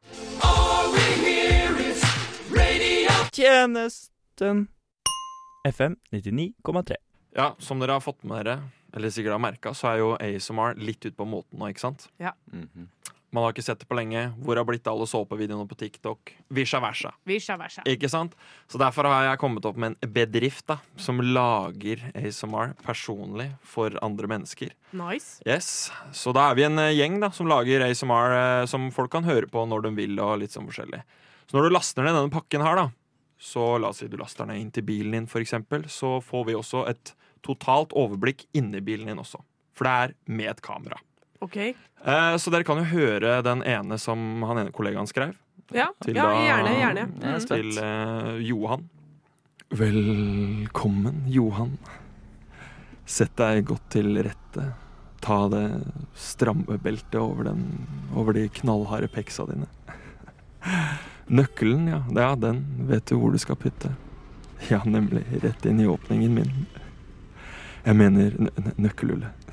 Tjenesten 3.37 4.67
FM 5.67 5.95
99,3. 6.11 6.95
Ja, 7.35 7.55
Som 7.59 7.79
dere 7.79 7.91
har 7.97 7.99
fått 8.01 8.23
med 8.23 8.45
dere, 8.45 8.61
eller 8.95 9.11
sikkert 9.13 9.35
har 9.35 9.41
merka, 9.43 9.73
så 9.75 9.91
er 9.91 9.97
jo 10.01 10.13
ASMR 10.15 10.77
litt 10.79 11.05
ut 11.05 11.17
på 11.17 11.27
måten 11.27 11.59
nå, 11.59 11.67
ikke 11.69 11.83
sant? 11.83 12.07
Mhm. 12.51 12.87
Man 13.35 13.43
har 13.43 13.51
ikke 13.51 13.65
sett 13.65 13.81
det 13.81 13.87
på 13.89 13.95
lenge. 13.97 14.21
Hvor 14.39 14.55
har 14.55 14.63
blitt 14.67 14.87
alle 14.87 15.03
såpevideoene 15.09 15.67
på 15.67 15.75
TikTok? 15.75 16.31
Visha 16.55 16.79
versa. 16.79 17.11
Visha 17.27 17.57
versa. 17.59 17.83
Ikke 17.89 18.07
sant? 18.09 18.37
Så 18.71 18.79
derfor 18.79 19.09
har 19.11 19.25
jeg 19.27 19.41
kommet 19.41 19.65
opp 19.67 19.75
med 19.83 19.97
en 19.97 20.13
bedrift 20.15 20.63
da, 20.71 20.77
som 20.95 21.19
lager 21.19 22.05
ASMR 22.15 22.71
personlig 22.85 23.49
for 23.67 23.97
andre 24.05 24.29
mennesker. 24.31 24.71
Nice. 24.95 25.41
Yes, 25.45 25.91
Så 26.15 26.31
da 26.35 26.47
er 26.51 26.55
vi 26.55 26.63
en 26.69 26.79
eh, 26.79 26.93
gjeng 26.95 27.19
da, 27.19 27.29
som 27.35 27.49
lager 27.51 27.83
ASMR 27.89 28.37
eh, 28.37 28.65
som 28.71 28.87
folk 28.95 29.11
kan 29.11 29.27
høre 29.27 29.49
på 29.51 29.65
når 29.67 29.89
de 29.89 29.93
vil. 29.99 30.15
og 30.23 30.39
litt 30.39 30.55
sånn 30.55 30.69
forskjellig. 30.69 31.03
Så 31.47 31.57
når 31.57 31.67
du 31.67 31.75
laster 31.75 32.07
ned 32.07 32.15
denne 32.15 32.31
pakken 32.31 32.63
her, 32.63 32.79
da, 32.79 32.87
så 33.39 33.73
la 33.77 33.91
oss 33.91 33.99
si 34.01 34.07
du 34.07 34.17
laster 34.19 34.47
den 34.47 34.63
inn 34.63 34.71
til 34.71 34.87
bilen 34.87 35.13
din, 35.13 35.27
for 35.27 35.43
eksempel, 35.43 35.83
så 35.91 36.17
får 36.23 36.47
vi 36.47 36.55
også 36.57 36.85
et 36.89 37.11
totalt 37.45 37.91
overblikk 37.95 38.47
inni 38.57 38.81
bilen 38.83 39.11
din 39.11 39.19
også. 39.21 39.43
For 39.77 39.85
det 39.85 39.93
er 39.93 40.15
med 40.31 40.55
et 40.55 40.63
kamera. 40.65 40.97
OK. 41.39 41.57
Eh, 41.57 42.35
så 42.37 42.51
dere 42.53 42.63
kan 42.67 42.77
jo 42.81 42.87
høre 42.91 43.41
den 43.45 43.61
ene 43.67 43.97
som 44.01 44.41
han 44.47 44.57
ene 44.63 44.71
kollegaen 44.73 45.07
skrev. 45.09 45.35
Ja, 45.75 45.89
Til 46.01 46.15
ja 46.15 46.27
gjerne. 46.31 46.73
gjerne. 46.79 47.07
Er 47.21 47.37
Mm. 47.37 47.47
Til 47.47 47.77
eh, 47.83 48.47
Johan. 48.47 48.85
Velkommen, 49.69 51.23
Johan. 51.27 51.77
Sett 53.07 53.35
deg 53.39 53.65
godt 53.67 53.89
til 53.93 54.15
rette. 54.23 54.69
Ta 55.23 55.37
det 55.51 55.65
stramme 56.15 56.77
beltet 56.79 57.17
over, 57.19 57.43
den, 57.49 57.63
over 58.15 58.33
de 58.37 58.47
knallharde 58.49 59.07
peksa 59.11 59.45
dine. 59.49 59.67
Nøkkelen, 61.27 61.87
ja, 61.91 62.01
ja, 62.15 62.29
den 62.39 62.61
vet 62.87 63.05
du 63.11 63.17
hvor 63.19 63.31
du 63.35 63.39
skal 63.41 63.55
putte. 63.59 63.91
Ja, 64.71 64.79
nemlig 64.87 65.25
rett 65.43 65.65
inn 65.69 65.79
i 65.83 65.87
åpningen 65.89 66.33
min. 66.33 66.53
Jeg 67.85 67.95
mener 67.95 68.31
nø 68.39 68.49
nø- 68.55 68.73
nøkkelhullet. 68.87 69.51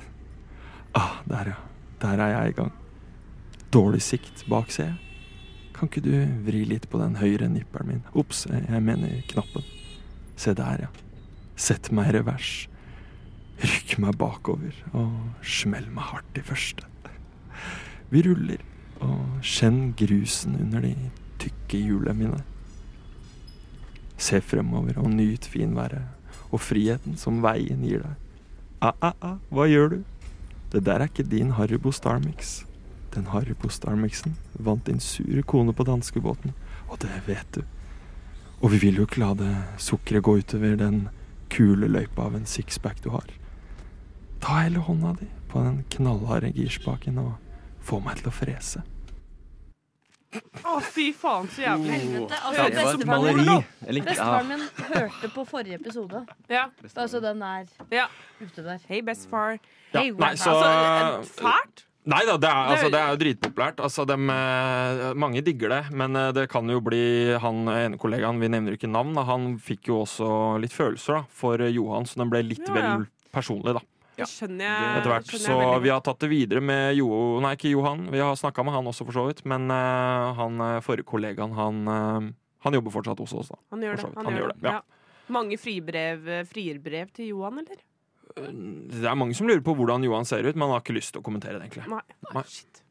Ah, 0.95 1.17
der, 1.27 1.51
ja. 1.53 1.59
Der 2.05 2.21
er 2.21 2.35
jeg 2.35 2.53
i 2.53 2.55
gang. 2.59 2.71
Dårlig 3.73 4.03
sikt 4.05 4.45
bak, 4.49 4.69
ser 4.71 4.91
jeg. 4.91 5.01
Kan 5.75 5.89
ikke 5.89 6.05
du 6.05 6.13
vri 6.45 6.61
litt 6.69 6.85
på 6.91 7.01
den 7.01 7.17
høyre 7.19 7.49
nipperen 7.51 7.89
min? 7.89 8.03
Ops, 8.15 8.45
jeg 8.51 8.81
mener 8.83 9.17
knappen. 9.31 9.65
Se 10.39 10.53
der, 10.55 10.85
ja. 10.85 10.91
Sett 11.57 11.89
meg 11.95 12.11
i 12.11 12.17
revers. 12.19 12.51
Rykk 13.63 13.97
meg 14.03 14.17
bakover 14.19 14.75
og 14.93 15.43
smell 15.43 15.87
meg 15.95 16.11
hardt 16.11 16.39
i 16.39 16.43
første. 16.45 16.87
Vi 18.11 18.21
ruller, 18.27 18.61
og 19.03 19.41
kjenn 19.43 19.95
grusen 19.97 20.59
under 20.59 20.83
de 20.85 20.93
tykke 21.41 21.79
hjulene 21.81 22.15
mine. 22.19 22.41
Se 24.21 24.39
fremover 24.43 24.99
og 25.01 25.09
nyt 25.11 25.47
finværet 25.51 26.05
og 26.51 26.61
friheten 26.63 27.17
som 27.19 27.41
veien 27.43 27.81
gir 27.83 28.05
deg. 28.05 28.21
Ah, 28.83 28.93
ah, 29.01 29.15
ah, 29.25 29.39
hva 29.49 29.65
gjør 29.67 29.95
du? 29.95 29.97
Det 30.75 30.83
der 30.83 30.99
er 30.99 31.07
ikke 31.07 31.23
din 31.23 31.53
Haribo 31.55 31.91
Starmix. 31.95 32.65
Den 33.13 33.29
Haribo 33.31 33.69
Starmixen 33.71 34.33
vant 34.59 34.87
din 34.89 34.99
sure 34.99 35.39
kone 35.47 35.71
på 35.71 35.85
danskebåten, 35.87 36.51
og 36.91 36.99
det 36.99 37.21
vet 37.27 37.47
du. 37.55 37.61
Og 38.59 38.73
vi 38.73 38.81
vil 38.83 38.99
jo 38.99 39.05
ikke 39.07 39.21
la 39.21 39.29
det 39.39 39.53
sukkeret 39.79 40.25
gå 40.27 40.33
utover 40.41 40.75
den 40.75 41.07
kule 41.49 41.87
løypa 41.87 42.27
av 42.27 42.35
en 42.35 42.49
sixpack 42.49 42.99
du 43.05 43.13
har. 43.13 43.31
Ta 44.43 44.65
hele 44.65 44.83
hånda 44.83 45.13
di 45.21 45.29
på 45.47 45.63
den 45.63 45.85
knallharde 45.95 46.51
girspaken 46.51 47.23
og 47.23 47.31
få 47.79 48.01
meg 48.03 48.19
til 48.19 48.33
å 48.33 48.35
frese. 48.35 48.83
Å, 50.65 50.81
fy 50.81 51.11
faen, 51.13 51.47
så 51.53 51.61
jævlig. 51.63 51.91
Helvete. 51.95 52.37
Altså, 52.43 52.67
Det 52.69 52.83
var 52.85 52.93
et 52.93 53.05
maleri. 53.05 54.01
bestefaren 54.05 54.47
min 54.47 54.63
hørte 54.91 55.29
på 55.35 55.45
forrige 55.47 55.79
episode. 55.79 56.25
Ja. 56.49 56.67
Altså, 56.95 57.21
den 57.21 57.41
er 57.43 57.65
Ja. 57.91 58.07
ute 58.41 58.63
der. 58.63 58.79
Hei, 58.87 59.01
bestefar. 59.01 59.59
Ja, 59.93 59.99
Hey, 60.01 60.11
nei, 60.11 60.33
så- 60.35 60.51
altså, 60.51 61.43
fælt. 61.43 61.83
Nei 62.07 62.19
da, 62.23 62.37
det 62.37 62.49
er, 62.49 62.67
altså, 62.69 62.91
det 62.91 62.99
er 63.01 63.09
jo 63.09 63.17
dritpopulært. 63.17 63.75
Altså, 63.81 64.05
dem, 64.05 64.29
eh, 64.29 65.13
mange 65.15 65.41
digger 65.43 65.69
det, 65.69 65.91
men 65.91 66.15
eh, 66.15 66.31
det 66.31 66.49
kan 66.49 66.67
jo 66.69 66.79
bli 66.79 67.35
Han 67.39 67.65
ene 67.67 67.97
kollegaen, 67.97 68.39
vi 68.39 68.47
nevner 68.47 68.77
ikke 68.77 68.87
navn, 68.91 69.15
da, 69.15 69.23
han 69.23 69.57
fikk 69.57 69.87
jo 69.87 70.03
også 70.03 70.59
litt 70.61 70.71
følelser 70.71 71.15
da, 71.15 71.23
for 71.29 71.55
eh, 71.61 71.71
Johan, 71.73 72.03
så 72.05 72.15
den 72.17 72.29
ble 72.29 72.43
litt 72.43 72.67
Ja, 72.67 72.75
ja. 72.75 72.97
vel 72.97 73.07
personlig, 73.33 73.73
da. 73.73 73.79
Det 74.15 74.27
skjønner 74.31 74.65
jeg. 74.65 74.91
Etter 74.99 75.11
hvert. 75.11 75.33
Så 75.45 75.57
vi 75.83 75.91
har 75.91 76.03
tatt 76.05 76.21
det 76.23 76.29
videre 76.31 76.61
med 76.63 76.95
Jo... 76.97 77.09
Nei, 77.43 77.55
ikke 77.57 77.73
Johan. 77.73 78.07
Vi 78.13 78.21
har 78.23 78.35
snakka 78.39 78.63
med 78.65 78.75
han 78.77 78.87
også, 78.91 79.07
for 79.07 79.17
så 79.17 79.25
vidt. 79.29 79.43
Men 79.49 79.67
uh, 79.71 80.31
han 80.37 80.61
eh, 80.63 80.77
forrige 80.85 81.07
kollegaen, 81.09 81.55
han, 81.57 81.81
uh, 81.87 82.29
han 82.67 82.77
jobber 82.79 82.95
fortsatt 82.95 83.19
hos 83.23 83.35
oss, 83.41 83.51
da. 83.51 83.59
Han 83.75 83.83
gjør 83.83 83.99
det. 83.99 84.07
Han 84.15 84.29
Han 84.29 84.39
gjør 84.39 84.53
det. 84.53 84.61
det, 84.61 84.71
ja. 84.71 84.79
Ja. 84.79 85.11
Mange 85.35 85.57
fribrev, 85.57 86.27
frierbrev 86.47 87.11
til 87.17 87.31
Johan, 87.33 87.63
eller? 87.63 87.83
Det 88.35 89.05
er 89.07 89.15
mange 89.17 89.35
som 89.37 89.47
lurer 89.47 89.63
på 89.63 89.73
hvordan 89.77 90.03
Johan 90.05 90.27
ser 90.27 90.45
ut, 90.45 90.55
men 90.55 90.67
han 90.67 90.75
har 90.75 90.83
ikke 90.83 90.97
lyst 90.97 91.15
til 91.15 91.23
å 91.23 91.25
kommentere 91.25 91.57
det, 91.57 91.69
egentlig. 91.69 91.87
Nei. 91.91 92.03
Nei. 92.35 92.43
Shit. 92.51 92.83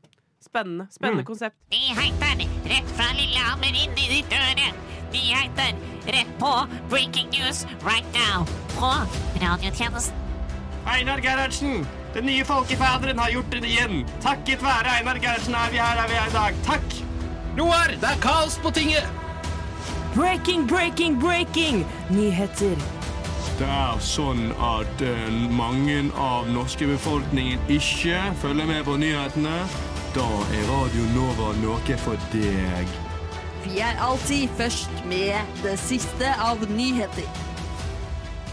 Spennende. 0.45 0.88
Spennende 0.90 1.23
Mm. 1.23 1.26
konsept. 1.26 1.57
heter 1.71 2.69
rett 2.69 2.90
fra 2.97 3.12
Lillehammer 3.16 3.69
inn 3.69 3.93
i 3.97 4.09
ditt 4.09 4.33
øre. 4.33 4.75
heter 5.12 5.75
rett 6.07 6.38
på 6.38 6.66
Breaking 6.90 7.31
News 7.31 7.66
right 7.83 8.07
now 8.12 8.45
på 8.76 8.90
radiotjenesten. 9.40 10.24
Einar 10.87 11.19
Gerhardsen! 11.19 11.87
Den 12.14 12.26
nye 12.26 12.45
folkefaderen 12.45 13.19
har 13.19 13.31
gjort 13.31 13.50
det 13.53 13.64
igjen. 13.64 14.05
Takket 14.23 14.62
være 14.62 14.99
Einar 14.99 15.19
Gerhardsen 15.19 15.55
er 15.55 15.71
vi 15.73 15.81
her 15.83 16.03
er 16.03 16.09
vi 16.09 16.19
her 16.19 16.29
i 16.29 16.35
dag. 16.35 16.59
Takk! 16.67 16.99
Roar, 17.59 17.95
det 18.00 18.11
er 18.11 18.21
kaos 18.23 18.59
på 18.62 18.71
tinget! 18.71 19.09
Breaking, 20.14 20.69
breaking, 20.69 21.21
breaking! 21.21 21.87
Nyheter. 22.11 22.76
Det 23.59 23.67
er 23.71 23.99
sånn 24.03 24.49
at 24.59 25.03
uh, 25.07 25.41
mange 25.55 26.00
av 26.19 26.49
norske 26.50 26.87
befolkningen 26.91 27.61
ikke 27.71 28.21
følger 28.43 28.67
med 28.67 28.85
på 28.87 28.97
nyhetene. 28.99 29.57
Da 30.14 30.26
er 30.55 30.69
Radio 30.71 31.07
Nova 31.14 31.53
noe 31.62 31.99
for 32.03 32.29
deg. 32.35 32.95
Vi 33.64 33.81
er 33.83 33.99
alltid 34.03 34.53
først 34.59 35.03
med 35.11 35.57
det 35.64 35.79
siste 35.81 36.35
av 36.43 36.62
nyheter. 36.71 37.26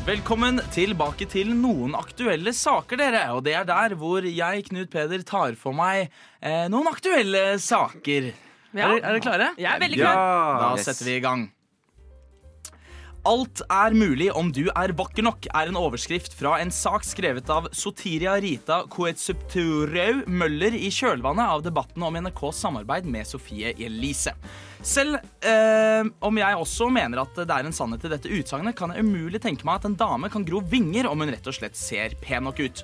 Velkommen 0.02 0.58
tilbake 0.74 1.28
til 1.30 1.52
noen 1.54 1.94
aktuelle 1.94 2.50
saker, 2.58 2.98
dere. 2.98 3.20
Og 3.36 3.44
det 3.46 3.54
er 3.54 3.68
der 3.70 3.94
hvor 4.00 4.26
jeg, 4.26 4.64
Knut 4.66 4.90
Peder, 4.90 5.22
tar 5.22 5.54
for 5.60 5.78
meg 5.78 6.08
eh, 6.42 6.66
noen 6.74 6.90
aktuelle 6.90 7.60
saker. 7.62 8.32
Ja. 8.74 8.88
Er, 8.88 8.96
er 8.98 9.06
dere 9.06 9.22
klare? 9.22 9.50
Jeg 9.62 9.70
er 9.70 9.84
veldig 9.84 10.00
klar. 10.02 10.18
Da 10.64 10.72
setter 10.82 11.06
vi 11.06 11.20
i 11.20 11.22
gang. 11.22 11.44
Alt 13.22 13.62
er 13.70 13.94
mulig 13.94 14.32
om 14.34 14.48
du 14.50 14.64
er 14.74 14.96
vakker 14.98 15.22
nok, 15.22 15.46
er 15.54 15.70
en 15.70 15.78
overskrift 15.78 16.34
fra 16.34 16.56
en 16.58 16.72
sak 16.74 17.04
skrevet 17.06 17.52
av 17.54 17.68
Sotiria 17.70 18.34
Rita 18.42 18.80
Koetsupturau 18.90 20.24
Møller 20.26 20.74
i 20.74 20.90
kjølvannet 20.90 21.54
av 21.54 21.62
debatten 21.62 22.02
om 22.08 22.18
NRKs 22.18 22.64
samarbeid 22.66 23.06
med 23.06 23.30
Sofie 23.30 23.76
Elise. 23.78 24.34
Selv 24.82 25.20
eh, 25.46 26.02
om 26.02 26.42
jeg 26.42 26.62
også 26.64 26.90
mener 26.90 27.22
at 27.22 27.38
det 27.38 27.54
er 27.54 27.70
en 27.70 27.78
sannhet 27.78 28.10
i 28.10 28.14
dette 28.16 28.32
utsagnet, 28.40 28.74
kan 28.80 28.96
jeg 28.96 29.06
umulig 29.06 29.44
tenke 29.44 29.70
meg 29.70 29.78
at 29.78 29.86
en 29.92 30.00
dame 30.02 30.32
kan 30.34 30.48
gro 30.48 30.64
vinger 30.66 31.06
om 31.12 31.22
hun 31.22 31.30
rett 31.30 31.46
og 31.46 31.60
slett 31.60 31.78
ser 31.78 32.18
pen 32.26 32.50
nok 32.50 32.64
ut. 32.66 32.82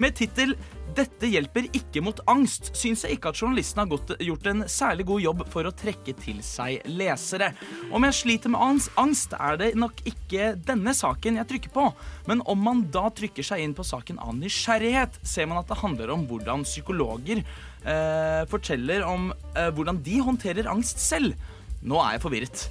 Med 0.00 0.16
tittel 0.16 0.54
'Dette 0.90 1.28
hjelper 1.30 1.68
ikke 1.76 2.00
mot 2.02 2.18
angst' 2.30 2.72
syns 2.74 3.04
jeg 3.04 3.14
ikke 3.16 3.30
at 3.30 3.38
journalisten 3.38 3.82
har 3.82 3.90
gått, 3.92 4.10
gjort 4.26 4.48
en 4.50 4.64
særlig 4.66 5.06
god 5.06 5.22
jobb 5.22 5.44
for 5.52 5.68
å 5.68 5.72
trekke 5.76 6.14
til 6.18 6.40
seg 6.42 6.82
lesere. 6.90 7.52
Om 7.94 8.06
jeg 8.08 8.16
sliter 8.18 8.52
med 8.52 8.82
angst, 8.98 9.36
er 9.36 9.60
det 9.60 9.68
nok 9.78 10.02
ikke 10.08 10.54
denne 10.66 10.94
saken 10.96 11.38
jeg 11.38 11.50
trykker 11.52 11.74
på. 11.76 11.86
Men 12.26 12.42
om 12.50 12.58
man 12.66 12.82
da 12.90 13.06
trykker 13.14 13.46
seg 13.46 13.62
inn 13.62 13.76
på 13.76 13.86
saken 13.86 14.18
av 14.24 14.34
nysgjerrighet, 14.40 15.20
ser 15.22 15.46
man 15.50 15.62
at 15.62 15.70
det 15.70 15.78
handler 15.84 16.10
om 16.16 16.26
hvordan 16.26 16.66
psykologer 16.66 17.44
eh, 17.44 18.42
forteller 18.50 19.06
om 19.06 19.30
eh, 19.54 19.70
hvordan 19.70 20.02
de 20.02 20.18
håndterer 20.26 20.70
angst 20.74 20.98
selv. 21.02 21.38
Nå 21.80 22.02
er 22.02 22.18
jeg 22.18 22.26
forvirret. 22.26 22.66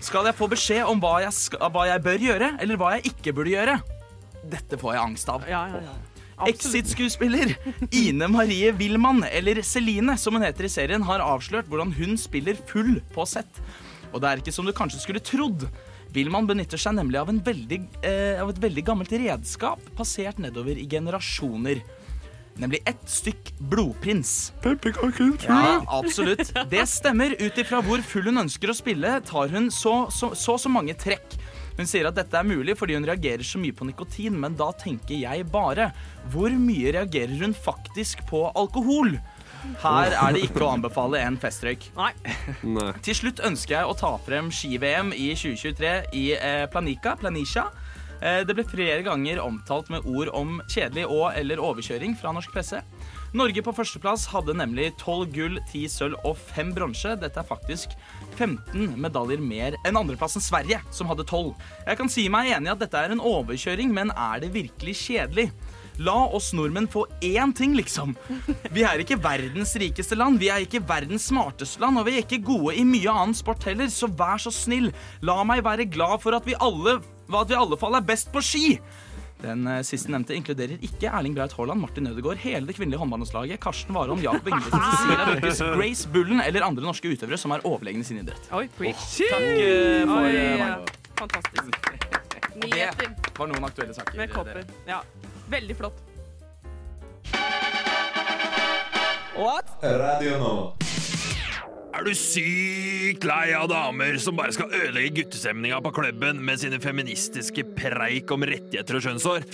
Skal 0.00 0.30
jeg 0.30 0.38
få 0.38 0.48
beskjed 0.48 0.86
om 0.88 1.02
hva 1.02 1.18
jeg, 1.26 1.34
skal, 1.36 1.66
hva 1.74 1.90
jeg 1.90 2.06
bør 2.06 2.30
gjøre, 2.30 2.54
eller 2.64 2.80
hva 2.80 2.94
jeg 2.96 3.10
ikke 3.12 3.34
burde 3.36 3.52
gjøre? 3.52 3.80
Dette 4.44 4.78
får 4.80 4.94
jeg 4.94 5.08
angst 5.10 5.32
av. 5.32 5.44
Ja, 5.50 5.66
ja, 5.74 5.82
ja. 5.84 6.13
Exit-skuespiller 6.48 7.54
Ine 7.94 8.28
Marie 8.28 8.72
Wilman, 8.76 9.24
eller 9.30 9.62
Celine 9.62 10.16
som 10.20 10.34
hun 10.34 10.44
heter 10.44 10.66
i 10.66 10.72
serien, 10.72 11.04
har 11.06 11.24
avslørt 11.24 11.68
hvordan 11.70 11.94
hun 11.96 12.18
spiller 12.20 12.58
full 12.68 12.98
på 13.14 13.26
sett. 13.28 13.60
Og 14.12 14.22
det 14.22 14.30
er 14.30 14.42
ikke 14.42 14.54
som 14.54 14.66
du 14.66 14.74
kanskje 14.76 15.02
skulle 15.02 15.22
trodd. 15.24 15.66
Wilman 16.14 16.46
benytter 16.46 16.78
seg 16.78 16.94
nemlig 16.94 17.18
av, 17.18 17.30
en 17.32 17.42
veldig, 17.42 17.80
eh, 18.06 18.40
av 18.42 18.52
et 18.52 18.62
veldig 18.62 18.84
gammelt 18.86 19.12
redskap 19.18 19.82
passert 19.98 20.38
nedover 20.42 20.78
i 20.78 20.86
generasjoner. 20.90 21.82
Nemlig 22.62 22.84
ett 22.86 23.02
stykk 23.10 23.50
blodprins. 23.58 24.52
Ja, 25.50 25.80
absolutt. 25.90 26.52
Det 26.70 26.84
stemmer. 26.86 27.34
Ut 27.42 27.58
ifra 27.58 27.80
hvor 27.82 27.98
full 28.06 28.28
hun 28.30 28.44
ønsker 28.44 28.70
å 28.70 28.76
spille, 28.78 29.16
tar 29.26 29.50
hun 29.50 29.72
så 29.74 30.04
så, 30.14 30.30
så 30.38 30.54
så 30.62 30.70
mange 30.70 30.94
trekk. 30.94 31.34
Hun 31.74 31.88
sier 31.90 32.06
at 32.06 32.18
dette 32.18 32.38
er 32.38 32.46
mulig 32.46 32.76
fordi 32.78 32.94
hun 32.98 33.06
reagerer 33.08 33.42
så 33.46 33.58
mye 33.58 33.74
på 33.74 33.86
nikotin, 33.88 34.36
men 34.40 34.54
da 34.58 34.70
tenker 34.78 35.16
jeg 35.18 35.46
bare 35.50 35.90
Hvor 36.30 36.52
mye 36.54 36.92
reagerer 36.94 37.34
hun 37.40 37.56
faktisk 37.56 38.22
på 38.30 38.46
alkohol? 38.54 39.16
Her 39.80 40.12
er 40.12 40.34
det 40.36 40.42
ikke 40.44 40.60
å 40.66 40.74
anbefale 40.74 41.22
en 41.24 41.38
festrøyk. 41.40 41.86
Nei. 41.96 42.10
Nei. 42.68 42.90
Til 43.04 43.16
slutt 43.16 43.40
ønsker 43.48 43.78
jeg 43.78 43.88
å 43.88 43.96
ta 43.96 44.10
frem 44.20 44.50
ski-VM 44.52 45.14
i 45.16 45.30
2023 45.32 45.92
i 46.20 46.24
eh, 46.36 46.64
Planica, 46.72 47.14
Planisha. 47.16 47.70
Eh, 48.20 48.42
det 48.44 48.56
ble 48.56 48.66
flere 48.68 49.00
ganger 49.06 49.40
omtalt 49.42 49.90
med 49.92 50.04
ord 50.04 50.30
om 50.36 50.58
kjedelig 50.68 51.06
og 51.08 51.30
eller 51.32 51.62
overkjøring 51.64 52.16
fra 52.20 52.34
norsk 52.36 52.52
presse. 52.54 52.82
Norge 53.34 53.64
på 53.66 53.72
førsteplass 53.74 54.28
hadde 54.30 54.54
nemlig 54.54 54.92
12 55.00 55.22
gull, 55.34 55.56
10 55.72 55.88
sølv 55.90 56.18
og 56.22 56.36
5 56.54 56.68
bronse. 56.76 57.16
Dette 57.18 57.40
er 57.42 57.48
faktisk 57.48 57.96
15 58.36 58.92
medaljer 59.02 59.40
mer 59.42 59.74
enn 59.82 59.98
andreplassen 59.98 60.42
Sverige, 60.44 60.78
som 60.94 61.10
hadde 61.10 61.26
12. 61.26 61.50
Jeg 61.88 61.98
kan 61.98 62.12
si 62.14 62.28
meg 62.30 62.52
enig 62.54 62.70
i 62.70 62.74
at 62.76 62.84
dette 62.84 63.00
er 63.00 63.10
en 63.10 63.22
overkjøring, 63.22 63.90
men 63.94 64.12
er 64.14 64.44
det 64.44 64.52
virkelig 64.54 64.94
kjedelig? 65.00 65.48
La 66.06 66.14
oss 66.34 66.52
nordmenn 66.54 66.86
få 66.90 67.04
én 67.26 67.50
ting, 67.58 67.74
liksom. 67.74 68.14
Vi 68.74 68.86
er 68.86 69.02
ikke 69.02 69.18
verdens 69.22 69.74
rikeste 69.82 70.18
land, 70.18 70.38
vi 70.38 70.52
er 70.54 70.62
ikke 70.62 70.82
verdens 70.86 71.26
smarteste 71.30 71.82
land, 71.82 71.98
og 71.98 72.06
vi 72.06 72.14
er 72.14 72.22
ikke 72.22 72.42
gode 72.46 72.76
i 72.78 72.86
mye 72.86 73.10
annen 73.10 73.34
sport 73.34 73.66
heller, 73.66 73.90
så 73.90 74.10
vær 74.10 74.38
så 74.42 74.54
snill, 74.54 74.92
la 75.26 75.40
meg 75.46 75.66
være 75.66 75.90
glad 75.90 76.22
for 76.22 76.38
at 76.38 76.46
vi 76.46 76.54
alle, 76.62 77.00
at 77.34 77.50
vi 77.50 77.58
alle 77.58 77.78
fall 77.82 77.98
er 77.98 78.06
best 78.06 78.30
på 78.34 78.42
ski. 78.42 78.78
Den 79.44 79.66
eh, 79.68 79.82
siste 79.84 80.12
nevnte 80.12 80.32
inkluderer 80.36 80.80
ikke 80.84 81.10
Erling 81.12 81.34
Braut 81.36 81.52
Haaland, 81.58 81.82
Martin 81.82 82.08
Ødegaard, 82.08 82.40
hele 82.40 82.64
det 82.68 82.76
kvinnelige 82.78 83.00
håndballandslaget, 83.02 83.60
Karsten 83.60 83.96
Warholm, 83.96 84.22
Jakob 84.24 84.48
Ingebrigtsen, 84.48 84.86
Cecilia 84.94 85.26
Bøkes, 85.34 85.60
Grace 85.76 86.08
Bullen 86.14 86.40
eller 86.44 86.64
andre 86.64 86.86
norske 86.86 87.12
utøvere 87.12 87.38
som 87.40 87.52
er 87.56 87.66
overlegne 87.68 88.00
i 88.00 88.08
sin 88.08 88.22
idrett. 88.22 88.48
Oi, 88.56 88.64
preach. 88.78 89.04
Takk 89.20 89.44
eh, 89.44 90.06
for 90.08 90.24
Oi, 90.24 90.32
eh, 90.32 90.64
ja. 90.64 90.78
Fantastisk. 91.20 91.68
Det 92.54 92.70
Nyheter 92.70 93.08
var 93.34 93.48
noen 93.50 93.64
aktuelle 93.66 93.94
saker. 93.96 94.14
med 94.16 94.30
kopper. 94.30 94.62
Ja. 94.86 95.00
Veldig 95.50 95.76
flott. 95.76 95.98
What? 99.34 99.74
Radio 99.82 100.38
Nova. 100.38 100.93
Er 101.94 102.02
du 102.02 102.10
sykt 102.18 103.22
lei 103.22 103.52
av 103.54 103.68
damer 103.70 104.16
som 104.18 104.34
bare 104.34 104.50
skal 104.56 104.72
ødelegge 104.74 105.20
guttestemninga 105.20 105.76
på 105.84 105.92
klubben 105.94 106.40
med 106.42 106.58
sine 106.58 106.80
feministiske 106.82 107.62
preik 107.76 108.32
om 108.34 108.42
rettigheter 108.50 108.98
og 108.98 109.04
kjønnshår? 109.04 109.46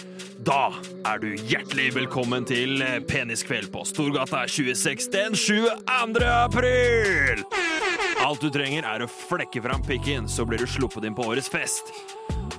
Da 0.49 0.71
er 1.11 1.21
du 1.21 1.35
hjertelig 1.37 1.91
velkommen 1.99 2.49
til 2.49 2.81
Peniskveld 3.11 3.69
på 3.75 3.85
Storgata 3.85 4.47
26 4.49 5.11
den 5.13 5.37
22. 5.37 6.25
april! 6.33 7.45
Alt 8.25 8.41
du 8.41 8.49
trenger 8.55 8.89
er 8.89 9.05
å 9.05 9.13
flekke 9.13 9.61
fram 9.69 9.85
pikken, 9.85 10.25
så 10.25 10.49
blir 10.49 10.65
du 10.65 10.69
sluppet 10.71 11.05
inn 11.05 11.17
på 11.17 11.29
årets 11.29 11.53
fest. 11.53 11.93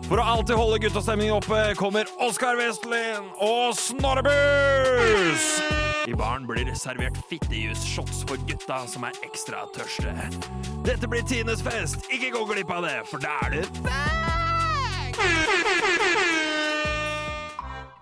For 0.06 0.22
å 0.22 0.28
alltid 0.36 0.62
holde 0.62 0.78
guttastemningen 0.86 1.40
oppe 1.42 1.72
kommer 1.82 2.06
Oskar 2.22 2.62
Westlin 2.62 3.34
og 3.42 3.74
Snorrebus! 3.82 5.56
I 6.08 6.14
baren 6.18 6.48
blir 6.50 6.66
det 6.66 6.78
servert 6.80 7.18
fittejus-shots 7.30 8.24
for 8.30 8.42
gutta 8.50 8.80
som 8.90 9.04
er 9.06 9.18
ekstra 9.26 9.68
tørste. 9.76 10.14
Dette 10.88 11.10
blir 11.10 11.22
Tines 11.30 11.62
fest, 11.62 12.08
ikke 12.10 12.32
gå 12.34 12.42
glipp 12.50 12.72
av 12.74 12.88
det, 12.88 12.98
for 13.12 13.22
da 13.22 13.38
er 13.46 13.60
det 13.60 13.66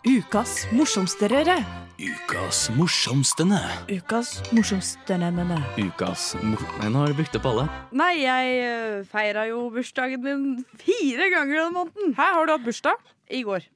Ukas 0.07 0.63
morsomsterere. 0.71 1.57
Ukas 1.99 2.69
morsomstene. 2.77 3.59
Ukas 3.91 4.37
morsomste 4.55 5.17
nennene. 5.19 5.57
Ukas 5.75 6.31
mor... 6.39 6.63
Nei, 6.79 6.87
nå 6.93 7.01
har 7.03 7.11
du 7.11 7.19
brukt 7.19 7.35
opp 7.35 7.49
alle. 7.51 7.65
Nei, 7.91 8.13
jeg 8.21 8.53
uh, 8.63 9.01
feira 9.11 9.43
jo 9.51 9.65
bursdagen 9.75 10.23
min 10.23 10.45
fire 10.79 11.27
ganger 11.35 11.65
den 11.65 11.75
måneden. 11.75 12.15
Hæ, 12.15 12.29
har 12.37 12.47
du 12.47 12.55
hatt 12.55 12.65
bursdag. 12.69 13.03
I 13.27 13.43
går. 13.45 13.67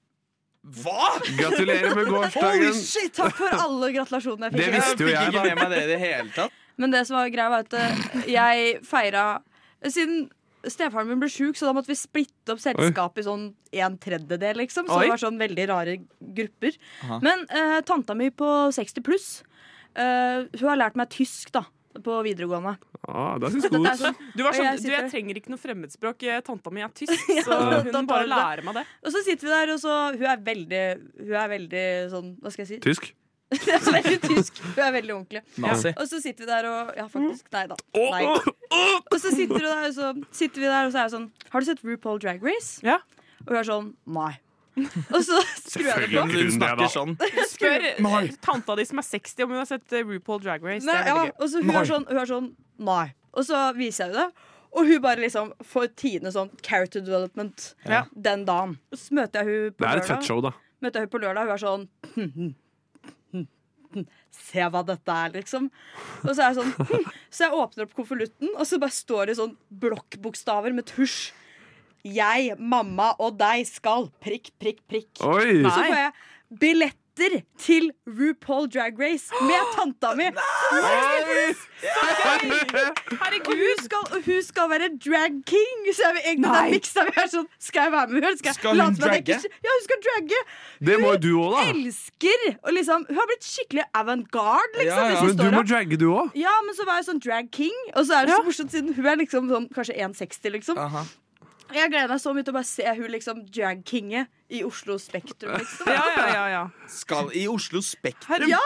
Hva?! 0.63 1.17
Gratulerer 1.37 1.91
med 1.91 2.05
Holy 2.07 2.11
gårsdagen. 2.13 2.77
shit, 2.79 3.11
takk 3.17 3.35
for 3.35 3.51
alle 3.65 3.89
gratulasjonene 3.95 4.47
jeg 4.47 4.55
fikk. 4.55 4.63
Det 4.63 4.77
visste 4.77 5.03
jo 5.03 5.09
jeg, 5.11 5.17
fikk 5.19 5.33
ikke 5.33 5.41
da. 5.41 5.49
med 5.49 5.59
meg 5.59 5.73
det 5.73 5.81
i 5.81 5.89
det 5.89 5.99
hele 6.03 6.29
tatt. 6.35 6.61
Men 6.79 6.93
det 6.95 7.03
som 7.09 7.17
var 7.19 7.33
greia, 7.33 7.49
var 7.51 7.65
at 7.67 7.75
eh, 7.77 8.05
jeg 8.31 8.79
feira 8.87 9.25
Siden 9.83 10.29
stefaren 10.63 11.09
min 11.09 11.19
ble 11.19 11.27
sjuk, 11.27 11.57
så 11.59 11.67
da 11.67 11.73
måtte 11.75 11.91
vi 11.91 11.97
splitte 11.99 12.53
opp 12.53 12.61
selskapet 12.63 13.19
i 13.19 13.25
sånn 13.27 13.49
en 13.83 13.97
tredjedel, 13.99 14.61
liksom. 14.61 14.87
Så 14.87 14.95
Oi. 14.95 15.01
det 15.03 15.11
var 15.11 15.19
sånn 15.25 15.41
veldig 15.41 15.65
rare 15.67 15.97
grupper. 16.37 16.77
Aha. 17.03 17.17
Men 17.25 17.43
eh, 17.51 17.79
tanta 17.83 18.15
mi 18.15 18.29
på 18.31 18.47
60 18.71 19.03
pluss, 19.03 19.27
eh, 19.99 20.47
hun 20.47 20.69
har 20.69 20.79
lært 20.79 20.95
meg 20.99 21.11
tysk, 21.11 21.51
da. 21.51 21.65
På 22.01 22.21
videregående. 22.25 22.77
Ah, 23.07 23.37
det 23.37 23.49
er 23.49 23.69
god 23.69 23.87
sånn- 23.99 24.15
Du, 24.33 24.43
var 24.43 24.53
sånn, 24.57 24.77
du, 24.81 24.89
jeg 24.89 25.09
trenger 25.11 25.37
ikke 25.37 25.51
noe 25.53 25.59
fremmedspråk. 25.61 26.23
Eh, 26.23 26.39
Tanta 26.41 26.71
mi 26.73 26.81
er 26.81 26.89
tysk, 26.95 27.13
så 27.45 27.57
hun 27.91 28.07
bare 28.09 28.25
lærer 28.25 28.63
meg 28.65 28.79
det. 28.79 28.85
Og 29.05 29.11
så 29.13 29.21
sitter 29.27 29.45
vi 29.49 29.51
der, 29.53 29.73
og 29.75 29.79
så 29.83 29.97
Hun 30.17 30.25
er 30.31 30.37
veldig 30.47 30.83
Hun 31.19 31.35
er 31.43 31.51
veldig 31.51 31.83
sånn 32.15 32.31
Hva 32.41 32.51
skal 32.55 32.63
jeg 32.65 32.71
si? 32.71 32.79
Tysk? 32.87 33.11
Er 33.53 33.83
veldig 33.85 34.15
tysk. 34.23 34.57
Hun 34.63 34.79
er 34.81 34.93
veldig 34.95 35.13
ordentlig. 35.13 35.41
Nazi. 35.61 35.91
Og 36.01 36.07
så 36.09 36.17
sitter 36.23 36.47
vi 36.47 36.49
der 36.49 36.65
og 36.71 36.95
Ja, 36.97 37.05
faktisk. 37.11 37.51
Nei 37.53 37.67
da. 37.69 37.75
Nei. 37.93 38.23
Og 38.25 39.19
så 39.21 39.29
sitter, 39.35 39.59
der, 39.61 39.83
og 39.91 39.93
så 39.93 40.07
sitter 40.33 40.63
vi 40.63 40.71
der, 40.71 40.87
og 40.87 40.95
så 40.95 41.03
er 41.03 41.05
jeg 41.05 41.13
sånn 41.13 41.27
Har 41.53 41.61
du 41.61 41.67
sett 41.69 41.83
RuPaul 41.85 42.17
Drag 42.23 42.41
Race? 42.41 42.79
Ja. 42.81 42.97
Og 43.45 43.51
hun 43.53 43.59
er 43.61 43.67
sånn 43.69 43.91
Nei. 44.09 44.31
Og 45.13 45.19
så 45.25 45.39
skrur 45.59 45.89
jeg 45.89 46.07
det 46.07 46.09
på. 46.13 46.23
Hun 46.33 46.53
snakker 46.55 46.89
sånn. 46.91 47.13
Spør 47.51 47.85
eh, 47.91 48.31
tanta 48.41 48.77
di 48.79 48.85
som 48.89 49.01
er 49.01 49.05
60 49.05 49.45
om 49.45 49.53
hun 49.53 49.61
har 49.61 49.69
sett 49.69 49.93
eh, 49.93 50.05
RuPaul 50.07 50.41
Drag 50.41 50.65
Race. 50.65 50.85
Nei, 50.87 50.97
ja, 51.07 51.27
og 51.37 51.45
så 51.51 51.61
hun 51.61 51.75
er 51.77 51.89
sånn, 51.89 52.07
hun 52.09 52.23
er 52.23 52.29
sånn 52.29 52.49
Nei. 52.83 53.05
Og 53.37 53.45
så 53.47 53.59
viser 53.77 54.07
jeg 54.07 54.13
henne 54.13 54.25
det. 54.25 54.49
Og 54.73 54.89
hun 54.89 55.01
bare 55.03 55.21
liksom 55.21 55.51
får 55.69 55.91
tiende 56.01 56.31
sånn 56.33 56.49
character 56.65 57.03
development 57.05 57.75
Ja. 57.85 58.03
den 58.15 58.45
dagen. 58.49 58.79
Og 58.91 58.97
så 58.97 59.13
møter 59.19 59.43
jeg 59.43 59.45
hun 59.45 59.75
på 59.77 59.85
Det 59.85 59.91
er 59.91 60.01
et 60.01 60.09
fett 60.09 60.25
show, 60.25 60.41
da. 60.41 60.53
Møter 60.81 60.99
jeg 61.03 61.07
hun 61.07 61.13
på 61.13 61.21
lørdag, 61.21 61.45
hun 61.45 61.53
er 61.53 61.61
sånn 61.61 61.85
hm, 62.15 62.31
hm, 62.33 62.49
hm, 63.33 63.45
hm, 63.93 64.07
Se 64.33 64.65
hva 64.73 64.81
dette 64.87 65.19
er, 65.25 65.35
liksom. 65.37 65.69
Og 66.23 66.31
så 66.33 66.39
er 66.39 66.49
jeg 66.49 66.57
sånn 66.63 66.73
hm. 66.89 67.05
Så 67.29 67.45
jeg 67.45 67.61
åpner 67.61 67.85
opp 67.85 67.93
konvolutten, 67.97 68.49
og 68.57 68.65
så 68.69 68.81
bare 68.81 68.97
står 68.97 69.29
det 69.29 69.37
sånn 69.37 69.53
blokkbokstaver 69.85 70.73
med 70.73 70.89
tusj. 70.89 71.31
Jeg, 72.03 72.57
mamma 72.59 73.13
og 73.23 73.37
deg 73.39 73.63
skal 73.69 74.09
prikk, 74.23 74.51
prikk, 74.59 74.81
prikk. 74.91 75.23
Oi. 75.23 75.61
Så 75.63 75.71
får 75.71 75.95
jeg 75.95 76.11
billetter 76.59 77.37
til 77.61 77.91
RuPaul 78.09 78.67
Drag 78.73 78.97
Race 78.99 79.31
med 79.47 79.69
tanta 79.77 80.11
mi. 80.17 80.25
Herregud! 83.21 83.55
Hun 83.55 83.79
skal, 83.85 84.03
og 84.17 84.19
hun 84.25 84.41
skal 84.43 84.69
være 84.73 84.89
drag 85.05 85.39
king. 85.47 85.87
Så 85.95 86.09
er 86.09 86.13
vi 86.17 86.23
egentlig 86.25 86.49
Nei. 86.49 86.65
det 86.65 86.75
miksa 86.81 87.05
vi 87.07 87.15
er 87.23 87.31
sånn 87.31 87.47
Skal 87.61 87.87
jeg 87.87 87.95
være 87.95 88.11
med 88.11 88.27
henne? 88.27 88.41
Skal, 88.41 88.57
Skal 88.59 88.83
hun 88.83 88.99
dragge? 88.99 89.39
Ja, 89.39 89.77
hun 89.77 89.83
skal 89.87 90.03
dragge. 90.09 90.43
Det 90.89 90.99
må 90.99 91.15
jo 91.15 91.23
du 91.23 91.31
òg, 91.45 91.55
da. 91.55 91.65
Elsker 91.71 92.45
og 92.51 92.71
liksom, 92.75 93.07
Hun 93.07 93.21
har 93.21 93.31
blitt 93.31 93.47
skikkelig 93.47 93.87
avantgarde, 94.03 94.75
liksom. 94.81 95.03
de 95.07 95.23
Men 95.23 95.39
du 95.39 95.47
må 95.55 95.63
dragge, 95.71 96.03
du 96.03 96.07
òg. 96.11 96.35
Ja, 96.35 96.59
men 96.67 96.75
så 96.75 96.83
var 96.89 96.99
jeg 96.99 97.07
sånn 97.13 97.23
drag 97.23 97.51
king, 97.55 97.77
og 97.93 98.03
så 98.09 98.19
er 98.19 98.27
det 98.27 98.35
så 98.35 98.43
morsomt 98.47 98.73
siden 98.75 98.91
hun 98.97 99.05
er 99.07 99.21
liksom 99.23 99.51
sånn 99.53 99.71
kanskje 99.71 100.01
1,60, 100.03 100.57
liksom. 100.59 100.75
Jeg 101.73 101.89
gleder 101.89 102.11
meg 102.11 102.21
så 102.21 102.33
mye 102.35 102.43
til 102.45 102.53
å 102.53 102.57
bare 102.57 102.67
se 102.69 102.95
hun 102.97 103.11
liksom 103.13 103.43
drag-kinge 103.47 104.25
i 104.53 104.63
Oslo 104.67 104.97
Spektrum. 105.01 105.55
Liksom. 105.57 105.89
Ja, 105.89 106.03
ja, 106.17 106.25
ja, 106.33 106.43
ja. 106.51 106.63
Skal 106.91 107.31
i 107.37 107.47
Oslo 107.49 107.81
Spektrum? 107.85 108.49
Ja! 108.51 108.61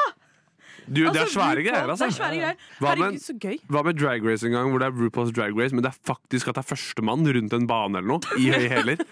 Du, 0.88 1.01
det 1.03 1.10
er 1.12 1.20
Altså, 1.27 1.34
svære 1.36 1.58
RuPaul, 1.60 1.63
greier, 1.67 1.89
altså. 1.91 2.06
det 2.06 2.13
er 2.13 2.17
svære 2.17 2.38
greier. 2.39 2.56
Hva 2.79 2.94
med, 2.96 3.03
Herregud, 3.03 3.24
så 3.27 3.34
gøy. 3.44 3.58
hva 3.67 3.84
med 3.84 3.98
drag 4.00 4.27
race 4.27 4.48
en 4.48 4.56
gang, 4.56 4.70
hvor 4.72 4.79
det 4.79 4.88
er 4.88 4.96
RuPaul's 5.01 5.34
drag 5.36 5.58
race, 5.60 5.75
men 5.75 5.84
det 5.84 5.91
er 5.91 5.98
faktisk 6.08 6.48
at 6.48 6.56
det 6.56 6.63
er 6.63 6.70
førstemann 6.75 7.27
rundt 7.38 7.53
en 7.58 7.67
bane 7.67 8.00
eller 8.00 8.08
noe, 8.13 8.38
i 8.39 8.48
høye 8.53 8.70
hæler? 8.72 9.03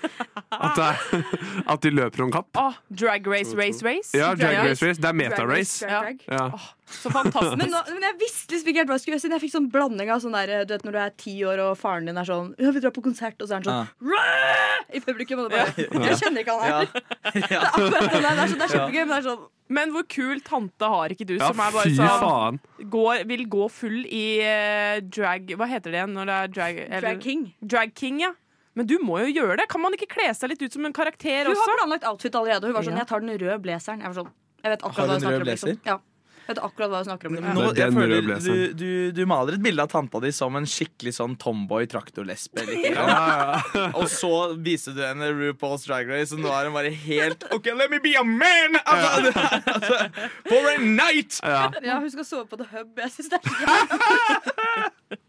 At, 0.56 0.80
at 1.74 1.84
de 1.84 1.92
løper 1.92 2.24
om 2.24 2.32
kapp? 2.32 2.48
Oh, 2.62 2.74
drag 2.90 3.28
race, 3.28 3.52
race, 3.60 3.84
race. 3.86 4.16
Ja, 4.16 4.32
drag 4.40 4.62
race 4.70 4.86
race. 4.86 5.02
Det 5.02 5.10
er 5.12 5.18
meta-race. 5.20 5.84
Ja. 5.90 6.02
Ja. 6.32 6.46
Oh, 6.56 6.70
Så 6.86 7.10
fantastisk. 7.12 7.58
Men, 7.60 7.72
nå, 7.74 7.82
men 7.92 8.04
jeg 8.06 8.16
visste 8.22 8.54
liksom 8.54 8.70
ikke 8.72 8.84
helt 8.84 8.92
hva 8.92 8.96
jeg 9.00 9.04
skulle 9.04 9.16
gjøre. 9.18 9.24
Siden 9.26 9.36
jeg 9.36 9.44
fikk 9.48 9.56
sånn 9.56 9.70
blanding 9.74 10.12
av 10.14 10.22
sånn 10.24 10.36
der, 10.38 10.54
du 10.70 10.76
vet 10.76 10.86
når 10.86 10.96
du 10.96 11.00
er 11.02 11.16
ti 11.20 11.34
år 11.50 11.64
og 11.66 11.74
faren 11.82 12.06
din 12.08 12.20
er 12.22 12.28
sånn 12.30 12.54
Ja, 12.62 12.72
vi 12.76 12.84
drar 12.84 12.94
på 12.96 13.04
konsert, 13.04 13.36
og 13.42 13.50
så 13.50 13.58
er 13.58 13.66
han 13.66 13.68
sånn 13.68 14.12
«Ræ!» 14.14 14.96
I 14.96 15.02
publikum. 15.02 15.42
Og 15.44 15.50
det 15.50 15.58
bare 15.58 16.06
Jeg 16.12 16.20
kjenner 16.22 16.46
ikke 16.46 16.56
han 16.56 16.64
her. 16.70 17.04
Det 17.36 17.50
er 17.50 17.66
akkurat 17.68 18.06
det 18.14 18.22
der. 18.22 18.22
Det 18.22 18.44
er, 18.46 18.48
så, 18.48 18.56
det 18.56 18.66
er 18.70 18.74
kjempegøy, 18.76 19.02
men 19.02 19.12
det 19.12 19.18
er 19.18 19.26
sånn 19.26 19.44
Men 19.68 19.90
hvor 19.92 20.04
kul 20.08 20.40
tante 20.46 20.86
har 20.86 21.10
ikke 21.10 21.26
du, 21.26 21.38
Ja, 21.40 21.48
som 21.50 21.60
er 21.60 21.72
bare 21.74 21.84
fy 21.90 21.96
sånn 21.98 22.20
faen. 22.22 22.60
går, 22.90 23.26
Vil 23.28 23.46
gå 23.50 23.70
full 23.72 24.06
i 24.06 24.40
eh, 24.46 25.00
drag 25.02 25.48
Hva 25.58 25.66
heter 25.68 25.90
det 25.92 26.00
igjen 26.04 26.14
når 26.14 26.26
det 26.30 26.36
er 26.44 26.48
drag 26.48 26.78
eller- 26.86 27.02
Drag 27.02 27.22
king. 27.22 27.54
Drag 27.66 27.94
king, 27.96 28.20
ja. 28.22 28.32
Men 28.76 28.86
du 28.86 28.98
må 29.00 29.20
jo 29.26 29.42
gjøre 29.42 29.58
det. 29.58 29.68
Kan 29.70 29.82
man 29.82 29.94
ikke 29.94 30.08
kle 30.12 30.30
seg 30.36 30.50
litt 30.50 30.62
ut 30.62 30.74
som 30.74 30.86
en 30.86 30.94
karakter 30.94 31.46
Hun 31.48 31.56
også? 31.56 31.66
har 31.66 31.78
planlagt 31.80 32.04
outfit 32.04 32.36
allerede. 32.36 32.64
Hun 32.68 32.74
var 32.74 32.84
sånn 32.84 32.92
Ja. 32.94 32.98
Jeg 33.00 33.08
tar 33.08 33.20
den 33.22 33.30
røde 33.40 33.62
blazeren. 33.62 34.02
Jeg 34.02 34.14
var 34.14 34.24
sånn 34.24 34.32
Jeg 34.64 34.72
vet 34.72 34.82
akkurat 34.82 34.96
du 34.96 35.02
hva 35.02 35.14
hun 35.14 35.22
snakker 35.22 35.40
rød 35.40 35.42
om. 35.42 35.48
Liksom. 35.48 35.70
blazer? 35.70 35.86
Ja. 35.86 35.98
Jeg 36.46 36.52
vet 36.54 36.60
akkurat 36.62 36.92
hva 36.92 37.00
du 37.02 37.08
snakker 37.08 37.28
om. 37.30 37.36
Liksom. 37.40 37.56
Nå, 37.58 37.62
jeg 37.74 37.94
føler 37.96 38.28
du, 38.46 38.74
du, 38.78 38.90
du 39.18 39.22
maler 39.26 39.56
et 39.58 39.64
bilde 39.66 39.82
av 39.82 39.90
tanta 39.90 40.20
di 40.22 40.30
som 40.36 40.54
en 40.60 40.68
skikkelig 40.70 41.16
sånn 41.18 41.34
tomboy 41.42 41.88
traktorlesbe. 41.90 42.62
like, 42.70 42.92
Ja, 42.94 43.90
Og 43.98 44.06
så 44.14 44.30
viste 44.62 44.94
du 44.94 45.02
henne 45.02 45.32
RuPaul's 45.34 45.88
Drag 45.90 46.06
Race, 46.12 46.36
og 46.38 46.44
nå 46.46 46.52
er 46.54 46.70
hun 46.70 46.78
bare 46.78 46.92
helt 46.94 47.48
OK, 47.56 47.72
let 47.74 47.90
me 47.90 47.98
be 48.04 48.14
a 48.20 48.24
man! 48.24 48.78
Altså, 48.86 49.34
altså, 49.76 49.98
for 50.46 50.70
a 50.70 50.78
night! 50.86 51.40
Ja. 51.42 51.66
Ja, 51.82 51.98
hun 52.04 52.14
skal 52.14 52.30
sove 52.30 52.46
på 52.54 52.62
The 52.62 52.70
Hub. 52.76 52.94
Jeg 53.02 53.12
syns 53.18 53.34
det 53.34 53.42
er 53.42 53.50
så 53.50 53.56
jævlig. 53.66 55.20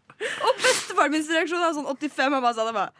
Og 0.45 0.61
bestefaren 0.61 1.13
min 1.13 1.25
reaksjon 1.33 1.61
er 1.65 1.75
sånn 1.77 1.89
85. 1.89 2.37
Han 2.37 2.41
bare 2.45 2.55
sa 2.57 2.65
det 2.69 2.77
bare! 2.77 2.93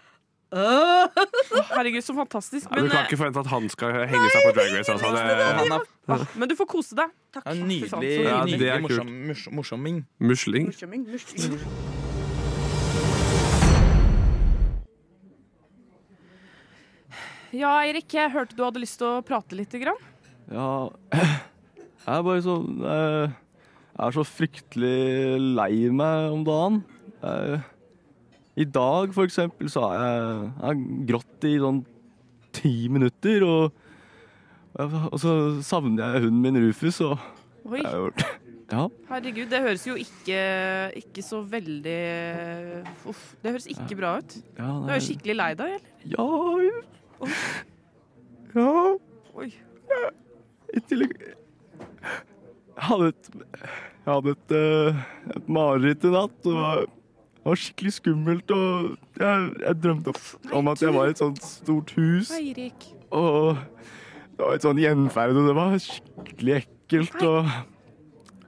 Herregud, 0.52 2.04
så 2.04 2.14
fantastisk. 2.16 2.70
Men, 2.72 2.86
du 2.86 2.90
kan 2.94 3.04
ikke 3.06 3.18
forvente 3.20 3.42
at 3.44 3.50
han 3.52 3.68
skal 3.74 3.92
henge 4.08 4.30
seg 4.32 4.46
på 4.48 4.54
drag 4.56 4.72
race. 4.78 4.92
Altså. 4.94 5.06
Han 5.06 5.18
Det, 5.18 5.24
er 5.28 6.20
eh, 6.22 6.26
men 6.40 6.50
du 6.50 6.56
får 6.56 6.70
kose 6.72 6.96
deg. 6.96 7.12
Ja, 7.36 7.42
nydelig, 7.54 7.82
Fy 7.84 7.90
faen, 7.92 8.04
Ja, 8.08 8.38
det 8.46 8.54
nydelig 8.54 8.70
er 8.72 8.80
kult. 8.80 8.88
morsom, 8.88 9.12
mors- 9.28 9.50
morsomming. 9.60 10.00
musling. 10.20 10.70
Morsomming, 10.72 11.04
morsomming. 11.12 12.78
Ja, 17.56 17.78
Eirik, 17.86 18.12
jeg 18.14 18.32
hørte 18.34 18.58
du 18.58 18.64
hadde 18.66 18.82
lyst 18.84 19.00
til 19.02 19.08
å 19.10 19.22
prate 19.26 19.56
litt. 19.58 19.72
Grann. 19.82 20.00
Ja 20.52 20.88
Jeg 22.08 22.14
er 22.22 22.24
bare 22.24 22.40
sånn 22.44 22.78
eh, 22.88 23.32
Jeg 23.98 24.04
er 24.06 24.14
så 24.16 24.24
fryktelig 24.24 25.40
lei 25.58 25.72
meg 25.92 26.32
om 26.36 26.44
dagen. 26.48 26.78
Eh, 27.24 27.58
I 28.58 28.66
dag, 28.66 29.12
for 29.14 29.28
eksempel, 29.28 29.70
så 29.70 29.84
har 29.86 30.00
jeg, 30.02 30.48
jeg 30.64 31.06
grått 31.12 31.46
i 31.46 31.54
sånn 31.62 31.84
ti 32.58 32.72
minutter. 32.90 33.44
Og, 33.46 33.72
og 34.82 35.18
så 35.22 35.36
savner 35.66 36.16
jeg 36.16 36.24
hunden 36.26 36.42
min 36.42 36.58
Rufus, 36.66 36.98
og 37.06 37.18
Oi. 37.68 37.80
jeg 37.84 37.90
har 37.92 38.02
gjort 38.08 38.26
Ja. 38.68 38.82
Herregud, 39.08 39.46
det 39.48 39.62
høres 39.64 39.86
jo 39.88 39.94
ikke, 39.96 40.40
ikke 41.00 41.24
så 41.24 41.38
veldig 41.48 41.94
Uff, 43.08 43.22
det 43.40 43.54
høres 43.54 43.68
ikke 43.72 43.96
bra 43.96 44.10
ut. 44.20 44.34
Ja, 44.58 44.72
Du 44.84 44.92
er 44.92 45.00
skikkelig 45.06 45.36
lei 45.40 45.52
deg, 45.56 45.78
eller? 45.78 45.86
Ja 46.12 46.26
Ja. 48.58 48.74
Oi. 49.40 49.48
I 50.76 50.84
tillegg 50.90 51.14
Jeg 51.22 52.86
hadde 52.90 53.08
et, 53.14 53.30
jeg 53.38 54.12
hadde 54.12 54.34
et, 54.36 54.52
eh, 54.60 55.00
et 55.38 55.48
mareritt 55.50 56.04
i 56.06 56.12
natt. 56.14 56.46
og 56.52 56.92
Det 57.48 57.52
var, 57.52 57.60
skikkelig 57.62 57.94
skummelt. 57.94 58.52
Og 58.52 58.98
jeg, 59.20 59.52
jeg 59.62 59.76
drømte 59.84 60.14
om 60.52 60.68
at 60.68 60.82
jeg 60.82 60.94
var 60.94 61.08
i 61.08 61.14
et 61.14 61.20
sånt 61.22 61.38
stort 61.40 61.94
hus. 61.96 62.32
Eirik. 62.36 62.88
Og 63.16 63.56
det 64.36 64.42
var 64.42 64.58
et 64.58 64.66
sånt 64.66 64.82
gjenferd, 64.84 65.38
og 65.40 65.48
det 65.48 65.54
var 65.56 65.78
skikkelig 65.80 66.58
ekkelt. 66.58 67.16
Og 67.24 67.48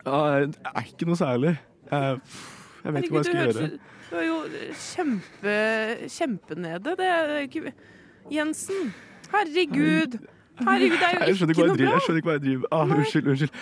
ja, 0.04 0.18
det 0.52 0.74
er 0.74 0.90
ikke 0.90 1.08
noe 1.08 1.16
særlig. 1.16 1.54
Jeg, 1.92 2.20
jeg 2.84 2.98
vet 2.98 3.08
ikke 3.08 3.16
hva 3.16 3.22
jeg 3.24 3.30
skal 3.30 3.40
gjøre. 3.40 3.70
du, 4.10 4.18
er 4.20 4.28
jo 4.28 4.38
kjempe, 4.84 5.56
kjempenede. 6.18 6.98
Det 7.00 7.08
er 7.08 7.72
Jensen. 8.36 8.92
Herregud. 9.32 10.20
Herregud, 10.60 10.98
det 11.00 11.08
er 11.08 11.13
jo 11.13 11.19
Jeg 11.19 11.36
ikke 11.36 11.62
jeg 11.62 11.67
noe 11.69 11.78
driver, 11.78 11.93
jeg 11.93 12.02
skjønner 12.06 12.19
ikke 12.22 12.30
hva 12.30 12.36
jeg 12.38 12.43
driver 12.45 12.65
ah, 12.72 12.93
Unnskyld, 12.95 13.28
unnskyld. 13.34 13.54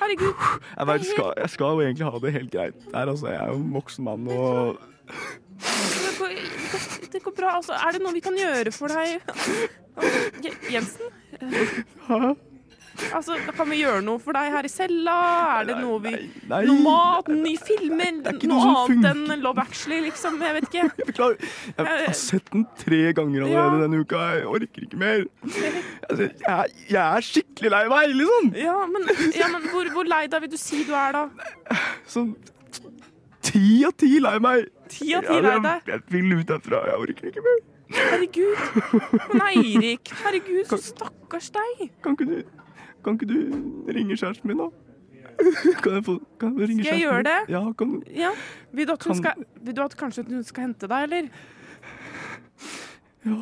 Herregud. 0.00 0.32
Jeg, 0.78 0.86
vet, 0.90 1.06
skal, 1.12 1.32
jeg 1.42 1.50
skal 1.54 1.66
jo 1.66 1.80
egentlig 1.86 2.10
ha 2.10 2.22
det 2.24 2.32
helt 2.38 2.50
greit 2.52 2.74
der, 2.92 3.12
altså. 3.14 3.26
Jeg 3.32 3.40
er 3.42 3.48
jo 3.52 3.60
en 3.62 3.72
voksen 3.78 4.04
mann 4.04 4.28
og 4.28 4.78
Det 5.08 6.12
går, 6.18 6.34
det 7.12 7.22
går- 7.24 7.36
bra. 7.38 7.56
Altså, 7.56 7.72
er 7.72 7.96
det 7.96 8.02
noe 8.04 8.12
vi 8.12 8.20
kan 8.20 8.36
gjøre 8.36 8.72
for 8.74 8.92
deg? 8.92 9.22
Jensen? 10.74 11.08
Jensen? 12.08 12.36
Altså, 13.14 13.36
Kan 13.56 13.68
vi 13.70 13.78
gjøre 13.82 14.02
noe 14.04 14.18
for 14.22 14.36
deg 14.36 14.50
her 14.52 14.66
i 14.66 14.70
cella? 14.72 15.14
Er 15.60 15.68
det 15.70 15.76
noe 15.80 15.98
vi 16.04 16.12
nei. 16.50 16.60
Noe 16.68 16.82
mat? 16.84 17.28
Nye 17.30 17.60
filmer? 17.62 18.18
Noe 18.24 18.50
noe 18.50 18.72
annet 18.84 19.08
enn 19.12 19.42
Love 19.44 19.62
Actually, 19.62 20.00
liksom? 20.08 20.40
Jeg 20.42 20.56
vet 20.58 20.68
ikke. 20.68 20.84
Jeg 20.98 21.08
beklager. 21.12 21.48
Jeg 21.78 21.86
har 22.08 22.16
sett 22.18 22.50
den 22.54 22.66
tre 22.80 23.00
ganger 23.18 23.46
allerede 23.46 23.80
denne 23.86 24.02
uka. 24.02 24.24
Jeg 24.38 24.46
orker 24.56 24.86
ikke 24.88 25.00
mer. 25.04 25.24
Altså, 26.08 26.28
jeg, 26.28 26.76
jeg 26.90 27.00
er 27.04 27.26
skikkelig 27.30 27.72
lei 27.76 27.82
meg, 27.94 28.14
liksom. 28.18 28.50
Ja, 28.58 28.76
men, 28.90 29.08
ja, 29.38 29.48
men 29.54 29.68
hvor, 29.72 29.90
hvor 29.94 30.08
lei 30.10 30.24
deg 30.32 30.44
vil 30.46 30.52
du 30.54 30.58
si 30.60 30.82
du 30.88 30.94
er, 30.98 31.16
da? 31.16 31.80
Sånn 32.08 32.34
ti 33.48 33.82
av 33.86 33.94
ti 33.98 34.18
lei 34.20 34.36
meg. 34.42 34.66
Ti 34.92 35.12
av 35.18 35.26
ti 35.28 35.36
Ja, 35.38 35.42
lei 35.44 35.56
jeg- 35.56 35.64
deg? 35.64 35.90
Jeg 35.94 36.00
vil 36.12 36.38
ut 36.40 36.54
herfra. 36.56 36.82
Jeg 36.90 37.02
orker 37.06 37.30
ikke 37.32 37.44
mer. 37.46 37.58
Herregud. 37.88 38.58
Men 39.32 39.42
Eirik, 39.48 40.10
herregud, 40.22 40.66
så 40.68 40.76
stakkars 40.90 41.46
deg. 41.54 41.86
Kan 42.04 42.16
ikke 42.18 42.26
du, 42.28 42.57
kan 43.04 43.18
ikke 43.18 43.28
du 43.30 43.38
ringe 43.94 44.16
kjæresten 44.18 44.50
min, 44.50 44.58
da? 44.64 44.68
Kan 45.84 45.92
jeg 45.94 46.02
få 46.02 46.16
kan 46.40 46.56
jeg 46.58 46.68
ringe 46.72 46.82
Skal 46.82 46.96
jeg 46.98 47.04
gjøre 47.06 47.22
det? 47.28 47.36
Ja, 47.52 47.60
kan 47.78 47.92
Ja. 48.10 48.32
Vil 48.74 48.88
du 48.88 48.92
at, 48.96 49.04
hun 49.06 49.14
skal, 49.20 49.44
vil 49.62 49.76
du 49.76 49.82
at 49.84 49.94
kanskje 50.00 50.24
hun 50.26 50.42
skal 50.46 50.66
hente 50.66 50.88
deg, 50.90 51.04
eller? 51.06 51.28
Ja. 53.26 53.38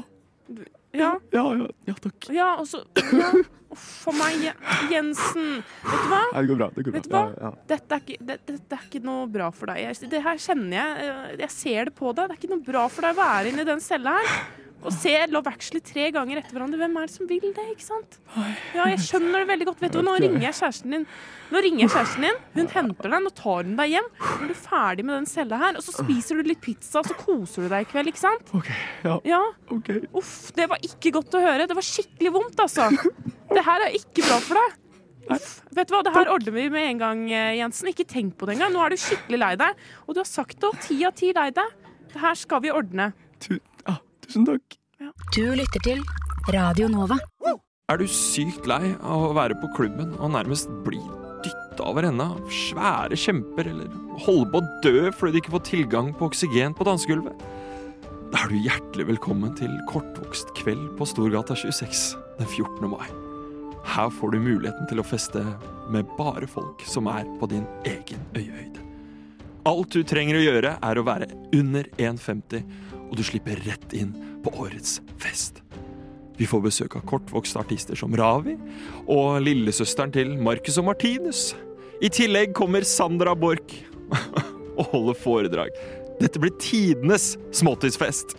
Ja, 0.96 1.10
Ja, 1.32 1.44
ja, 1.56 1.66
ja 1.88 1.94
takk. 2.00 2.28
ja 2.32 2.50
og 2.60 2.66
så 2.68 2.82
ja. 3.12 3.30
For 3.76 4.14
meg, 4.16 4.44
Jensen. 4.92 5.58
Vet 5.84 6.04
du 6.04 6.10
hva? 6.12 6.20
Nei, 6.32 6.42
det 6.44 6.48
går 6.48 6.58
bra. 6.60 6.68
Det 6.72 6.84
går 6.86 6.92
bra. 6.94 7.00
Vet 7.00 7.08
du 7.08 7.14
hva? 7.16 7.24
Ja. 7.42 7.50
Dette 7.72 7.96
er 7.96 8.04
ikke, 8.04 8.16
det, 8.28 8.36
dette 8.48 8.76
er 8.78 8.84
ikke 8.86 9.02
noe 9.04 9.26
bra 9.28 9.48
for 9.52 9.68
deg. 9.72 9.80
Jeg, 9.82 10.10
det 10.14 10.20
her 10.24 10.38
kjenner 10.40 10.78
jeg. 10.78 11.10
Jeg 11.42 11.52
ser 11.52 11.90
det 11.90 11.94
på 11.98 12.12
deg. 12.16 12.30
Det 12.30 12.36
er 12.36 12.40
ikke 12.40 12.52
noe 12.54 12.64
bra 12.70 12.84
for 12.92 13.04
deg 13.04 13.18
å 13.18 13.20
være 13.20 13.50
inne 13.52 13.66
i 13.66 13.68
den 13.68 13.82
cella 13.84 14.14
her. 14.16 14.38
Og 14.86 14.94
se 14.94 15.12
Love 15.32 15.50
Actually 15.50 15.80
tre 15.82 16.04
ganger 16.14 16.38
etter 16.40 16.54
hverandre. 16.54 16.78
Hvem 16.78 16.96
er 17.00 17.08
det 17.08 17.14
som 17.16 17.26
vil 17.26 17.42
det? 17.56 17.64
ikke 17.72 17.82
sant? 17.86 18.18
Ja, 18.76 18.84
jeg 18.92 19.00
skjønner 19.02 19.42
det 19.42 19.48
veldig 19.50 19.66
godt. 19.70 19.80
Vet 19.82 19.96
du, 19.96 20.00
Nå 20.06 20.14
ringer 20.22 20.44
jeg 20.46 20.54
kjæresten 20.60 20.94
din. 20.94 21.06
Nå 21.50 21.62
ringer 21.64 21.82
jeg 21.84 21.92
kjæresten 21.96 22.26
din. 22.28 22.38
Hun 22.54 22.70
henter 22.74 23.10
deg. 23.10 23.24
Nå 23.26 23.32
tar 23.40 23.66
hun 23.66 23.76
deg 23.80 23.92
hjem. 23.96 24.08
Nå 24.22 24.46
er 24.46 24.52
du 24.52 24.56
ferdig 24.62 25.06
med 25.08 25.18
den 25.18 25.28
cella 25.30 25.58
her. 25.64 25.80
Og 25.80 25.86
så 25.86 25.96
spiser 25.98 26.38
du 26.38 26.46
litt 26.52 26.62
pizza, 26.62 27.02
og 27.02 27.10
så 27.10 27.18
koser 27.18 27.66
du 27.66 27.72
deg 27.74 27.86
i 27.86 27.90
kveld, 27.90 28.12
ikke 28.12 28.22
sant? 28.22 28.54
OK. 28.56 28.70
Ja. 29.04 29.18
Ja. 29.26 29.42
OK. 29.74 29.92
Uff, 30.16 30.32
det 30.56 30.70
var 30.70 30.82
ikke 30.86 31.14
godt 31.18 31.34
å 31.34 31.42
høre. 31.42 31.66
Det 31.66 31.76
var 31.78 31.88
skikkelig 31.90 32.34
vondt, 32.38 32.62
altså. 32.62 32.88
Det 33.50 33.66
her 33.66 33.86
er 33.88 33.98
ikke 33.98 34.22
bra 34.26 34.40
for 34.42 34.62
deg. 34.62 34.82
Uff. 35.34 35.52
Vet 35.74 35.90
du 35.90 35.96
hva, 35.96 36.04
Det 36.06 36.14
her 36.14 36.28
ordner 36.30 36.54
vi 36.54 36.68
med 36.70 36.90
en 36.92 37.00
gang, 37.02 37.22
eh, 37.34 37.56
Jensen. 37.58 37.90
Ikke 37.90 38.06
tenk 38.06 38.36
på 38.38 38.46
det 38.46 38.54
engang. 38.56 38.70
Nå 38.76 38.84
er 38.86 38.94
du 38.94 39.00
skikkelig 39.02 39.42
lei 39.42 39.54
deg. 39.58 39.86
Og 40.06 40.14
du 40.14 40.22
har 40.22 40.28
sagt 40.30 40.60
det, 40.60 40.70
og 40.70 40.78
ti 40.86 41.00
av 41.08 41.16
ti 41.18 41.32
lei 41.34 41.48
deg. 41.50 41.72
Det 42.12 42.22
her 42.22 42.38
skal 42.38 42.62
vi 42.62 42.70
ordne. 42.70 43.10
Tu 43.42 43.58
tusen 44.26 44.46
takk. 44.46 44.76
Du 45.34 45.44
lytter 45.54 45.82
til 45.84 46.02
Radio 46.54 46.88
Nova. 46.90 47.18
Er 47.86 48.00
du 48.00 48.06
sykt 48.10 48.66
lei 48.66 48.96
av 48.98 49.28
å 49.28 49.34
være 49.36 49.54
på 49.60 49.70
klubben 49.76 50.16
og 50.18 50.32
nærmest 50.34 50.70
bli 50.86 50.98
dytta 51.44 51.86
over 51.86 52.08
ende 52.08 52.24
av 52.34 52.48
svære 52.50 53.18
kjemper, 53.20 53.68
eller 53.70 53.92
holde 54.24 54.48
på 54.50 54.62
å 54.62 54.70
dø 54.82 55.12
fordi 55.14 55.36
du 55.36 55.42
ikke 55.42 55.54
får 55.54 55.66
tilgang 55.68 56.10
på 56.16 56.26
oksygen 56.30 56.74
på 56.74 56.86
dansegulvet? 56.88 57.44
Da 58.32 58.42
er 58.42 58.50
du 58.50 58.58
hjertelig 58.58 59.06
velkommen 59.12 59.54
til 59.58 59.70
kortvokst 59.86 60.50
kveld 60.58 60.88
på 60.98 61.06
Storgata 61.06 61.54
26 61.54 62.16
den 62.40 62.48
14. 62.48 62.90
mai. 62.90 63.06
Her 63.86 64.10
får 64.10 64.34
du 64.34 64.42
muligheten 64.42 64.90
til 64.90 64.98
å 64.98 65.06
feste 65.06 65.44
med 65.94 66.10
bare 66.18 66.48
folk 66.50 66.82
som 66.90 67.06
er 67.12 67.28
på 67.38 67.46
din 67.52 67.68
egen 67.86 68.26
øyehøyde. 68.34 68.82
Alt 69.66 69.94
du 69.94 70.02
trenger 70.06 70.38
å 70.38 70.42
gjøre, 70.42 70.74
er 70.82 70.98
å 70.98 71.06
være 71.06 71.26
under 71.54 71.86
1,50, 71.98 72.66
og 73.06 73.16
du 73.18 73.24
slipper 73.26 73.60
rett 73.66 73.94
inn 73.96 74.14
på 74.44 74.52
årets 74.62 75.00
fest. 75.22 75.62
Vi 76.36 76.46
får 76.48 76.64
besøk 76.66 76.96
av 76.98 77.04
kortvokste 77.08 77.60
artister 77.62 77.96
som 77.96 78.14
Ravi 78.16 78.56
og 79.08 79.40
lillesøsteren 79.44 80.12
til 80.12 80.34
Marcus 80.36 80.76
og 80.80 80.90
Martinus. 80.90 81.54
I 82.04 82.10
tillegg 82.12 82.52
kommer 82.56 82.84
Sandra 82.84 83.32
Borch 83.38 83.78
og 84.78 84.90
holder 84.92 85.16
foredrag. 85.16 85.78
Dette 86.20 86.40
blir 86.40 86.52
tidenes 86.60 87.34
småtidsfest. 87.56 88.36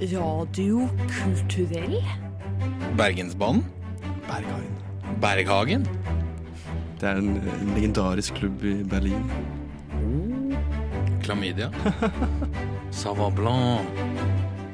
Radio 0.00 0.86
kulturell? 1.10 1.98
Bergensbanen? 2.98 3.64
Berghagen. 4.28 4.78
Berghagen? 5.22 5.88
Det 7.00 7.10
er 7.10 7.18
en, 7.18 7.36
en 7.36 7.74
legendarisk 7.74 8.38
klubb 8.38 8.62
i 8.64 8.76
Berlin. 8.90 9.26
Klamydia? 11.24 11.70
Sava 12.94 13.26
Blanc? 13.30 13.82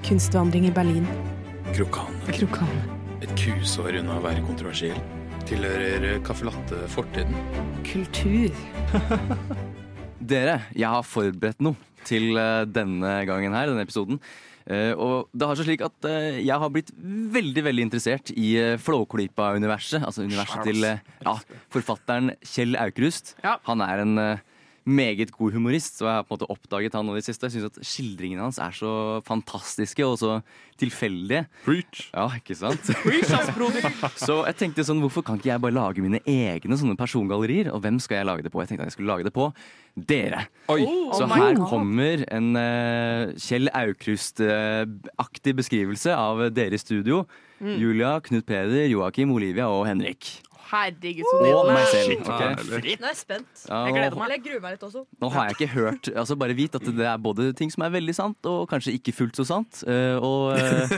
Kunstvandring 0.05 0.67
i 0.69 0.71
Berlin. 0.71 1.07
Krokan? 1.73 2.13
Krokan. 2.29 2.69
Et 3.25 3.31
kusår 3.33 3.97
unna 4.03 4.19
å 4.19 4.25
være 4.27 4.43
kontroversiell? 4.45 4.99
Tilhører 5.49 6.21
caffè 6.27 6.45
latte 6.45 6.83
fortiden? 6.93 7.33
Kultur. 7.89 8.53
Dere, 10.33 10.59
jeg 10.77 10.93
har 10.93 11.09
forberedt 11.09 11.65
noe 11.65 11.81
til 12.05 12.37
eh, 12.37 12.67
denne 12.69 13.15
gangen 13.29 13.57
her, 13.57 13.73
denne 13.73 13.87
episoden. 13.89 14.21
Eh, 14.69 14.93
og 14.93 15.33
det 15.33 15.49
har 15.49 15.57
seg 15.57 15.71
slik 15.71 15.87
at 15.89 16.11
eh, 16.13 16.43
jeg 16.45 16.61
har 16.61 16.77
blitt 16.77 16.93
veldig 17.01 17.65
veldig 17.71 17.89
interessert 17.89 18.35
i 18.37 18.53
uh, 18.61 18.77
Flåklypa-universet. 18.85 20.05
Altså 20.05 20.29
universet 20.29 20.69
til 20.69 20.85
eh, 20.85 21.01
ja, 21.25 21.39
forfatteren 21.73 22.35
Kjell 22.45 22.77
Aukrust. 22.85 23.33
Han 23.65 23.89
er 23.89 24.05
en 24.05 24.21
eh, 24.21 24.49
meget 24.89 25.31
god 25.35 25.53
humorist, 25.53 26.01
og 26.03 26.09
jeg 26.09 26.15
har 26.17 26.25
på 26.25 26.33
en 26.35 26.39
måte 26.39 26.49
oppdaget 26.51 26.95
han 26.97 27.07
nå 27.07 27.15
i 27.17 27.21
det 27.21 27.27
siste. 27.29 27.47
Jeg 27.49 27.53
synes 27.59 27.69
at 27.71 27.81
Skildringene 27.87 28.43
hans 28.47 28.59
er 28.63 28.73
så 28.75 28.93
fantastiske 29.27 30.07
og 30.07 30.17
så 30.21 30.39
tilfeldige. 30.81 31.45
Preach. 31.67 32.07
Ja, 32.15 32.25
ikke 32.39 32.57
sant? 32.57 32.89
Preach, 33.03 33.33
ass, 33.37 33.51
broder. 33.53 33.85
Så 34.27 34.39
jeg 34.49 34.57
tenkte 34.57 34.85
sånn, 34.89 35.03
hvorfor 35.05 35.21
kan 35.27 35.37
ikke 35.37 35.51
jeg 35.51 35.61
bare 35.61 35.77
lage 35.77 36.01
mine 36.01 36.23
egne 36.25 36.79
sånne 36.81 36.97
persongallerier? 36.97 37.69
Og 37.75 37.83
hvem 37.85 37.99
skal 38.01 38.23
jeg 38.23 38.29
lage 38.31 38.47
det 38.47 38.53
på? 38.55 38.63
Jeg 38.65 38.71
tenkte 38.73 38.87
at 38.87 38.89
jeg 38.89 38.97
skulle 38.97 39.13
lage 39.13 39.29
det 39.29 39.35
på 39.37 39.51
dere. 40.09 40.47
Oi. 40.73 40.81
Så 41.13 41.27
Oh 41.27 41.35
her 41.37 41.59
God. 41.59 41.67
kommer 41.69 42.25
en 42.33 42.49
uh, 42.57 43.35
Kjell 43.37 43.69
Aukrust-aktig 43.77 45.55
beskrivelse 45.59 46.15
av 46.17 46.47
dere 46.57 46.79
i 46.79 46.81
studio. 46.81 47.25
Mm. 47.61 47.75
Julia, 47.77 48.15
Knut 48.25 48.47
Peder, 48.49 48.87
Joakim, 48.89 49.33
Olivia 49.37 49.69
og 49.69 49.85
Henrik. 49.91 50.39
Herregud, 50.71 51.25
så 51.27 51.39
Og 51.51 51.69
meg 51.73 51.87
selv. 51.91 52.21
Okay. 52.21 52.55
Nå 53.01 53.09
er 53.09 53.11
jeg 53.11 53.19
spent. 53.19 53.63
Jeg 53.67 53.95
gleder 53.97 54.17
meg. 54.21 54.35
Jeg 54.37 54.43
gruer 54.45 54.61
meg 54.63 54.75
litt 54.77 54.85
også. 54.87 55.03
Nå 55.21 55.31
har 55.35 55.49
jeg 55.49 55.57
ikke 55.57 55.69
hørt 55.75 56.11
altså 56.15 56.37
Bare 56.39 56.55
vit 56.59 56.77
at 56.79 56.85
det 56.87 57.07
er 57.11 57.17
både 57.19 57.49
ting 57.59 57.73
som 57.75 57.83
er 57.87 57.91
veldig 57.97 58.15
sant, 58.15 58.47
og 58.51 58.69
kanskje 58.71 58.95
ikke 58.99 59.15
fullt 59.17 59.41
så 59.41 59.47
sant. 59.49 59.83
eh, 59.91 60.17
og, 60.23 60.55
eh, 60.55 60.95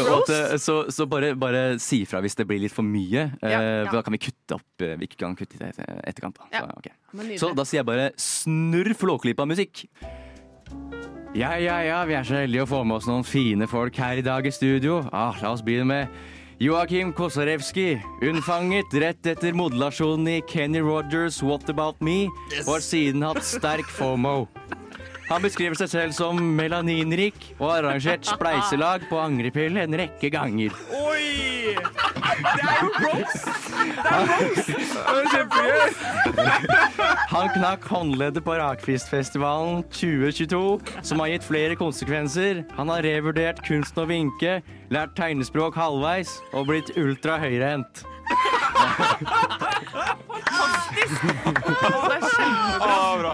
og 0.14 0.30
eh, 0.30 0.56
så 0.62 0.76
så 0.92 1.06
bare, 1.10 1.32
bare 1.38 1.64
si 1.82 2.02
ifra 2.04 2.20
hvis 2.24 2.36
det 2.38 2.46
blir 2.50 2.62
litt 2.62 2.74
for 2.76 2.86
mye. 2.86 3.26
eh, 3.42 3.50
Ja, 3.50 3.60
ja. 3.60 3.84
Da 3.90 4.02
kan 4.06 4.14
vi 4.14 4.22
kutte 4.22 4.58
opp 4.60 4.86
Vi 5.00 5.10
kan 5.16 5.34
kutte 5.38 5.58
i 5.58 5.62
det 5.64 5.72
etterkant. 6.06 6.38
Da. 6.38 6.48
Ja. 6.54 6.64
Så, 6.64 6.78
okay. 6.78 7.38
Så 7.40 7.52
da 7.58 7.64
sier 7.66 7.82
jeg 7.82 7.88
bare 7.90 8.10
snurr 8.20 8.94
Flåklypa-musikk. 9.00 9.86
Ja, 11.34 11.52
ja, 11.62 11.76
ja, 11.86 12.00
vi 12.08 12.16
er 12.18 12.24
så 12.26 12.40
heldige 12.40 12.64
å 12.64 12.68
få 12.70 12.80
med 12.86 12.96
oss 12.98 13.06
noen 13.06 13.22
fine 13.26 13.68
folk 13.70 13.94
her 14.02 14.18
i 14.18 14.24
dag 14.26 14.46
i 14.46 14.50
studio. 14.54 15.00
Ah, 15.14 15.36
la 15.42 15.52
oss 15.54 15.62
begynne 15.62 15.86
med 15.86 16.08
Joakim 16.60 17.12
Kosarewski, 17.12 18.02
unnfanget 18.20 18.92
rett 18.92 19.26
etter 19.26 19.54
modulasjonen 19.56 20.26
i 20.28 20.42
Kenny 20.44 20.82
Rogers' 20.84 21.40
What 21.40 21.70
About 21.72 22.02
Me, 22.04 22.26
og 22.66 22.74
har 22.74 22.84
siden 22.84 23.24
hatt 23.24 23.40
sterk 23.48 23.88
FOMO. 23.88 24.44
Han 25.30 25.44
beskriver 25.44 25.78
seg 25.78 25.92
selv 25.92 26.14
som 26.16 26.40
melaninrik 26.58 27.38
og 27.60 27.68
har 27.70 27.84
arrangert 27.84 28.26
spleiselag 28.26 29.06
på 29.10 29.20
angrepill 29.22 29.78
en 29.78 29.94
rekke 30.02 30.30
ganger. 30.34 30.74
Oi! 30.90 31.76
Det 32.40 32.62
er 32.66 32.78
jo 32.80 32.90
roast! 33.04 33.46
Han 37.30 37.50
knakk 37.54 37.84
håndleddet 37.90 38.44
på 38.44 38.56
Rakfiskfestivalen 38.58 39.84
2022, 39.94 40.62
som 41.06 41.22
har 41.22 41.32
gitt 41.34 41.46
flere 41.46 41.78
konsekvenser. 41.78 42.64
Han 42.78 42.90
har 42.92 43.04
revurdert 43.06 43.62
kunsten 43.66 44.04
å 44.04 44.08
vinke, 44.10 44.58
lært 44.90 45.14
tegnespråk 45.18 45.78
halvveis 45.78 46.38
og 46.54 46.70
blitt 46.72 46.90
ultra 46.98 47.38
høyrehendt. 47.42 48.04
Det 51.70 52.16
er 52.16 52.22
kjempebra. 52.34 53.32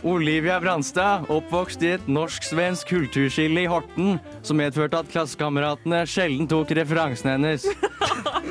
Olivia 0.00 0.60
Branstad, 0.60 1.26
oppvokst 1.28 1.82
i 1.84 1.90
et 1.98 2.06
norsk-svensk 2.08 2.88
kulturskille 2.88 3.66
i 3.66 3.68
Horten, 3.68 4.16
som 4.40 4.56
medførte 4.56 4.96
at 5.02 5.10
klassekameratene 5.12 6.06
sjelden 6.08 6.48
tok 6.48 6.72
referansen 6.78 7.34
hennes. 7.34 7.66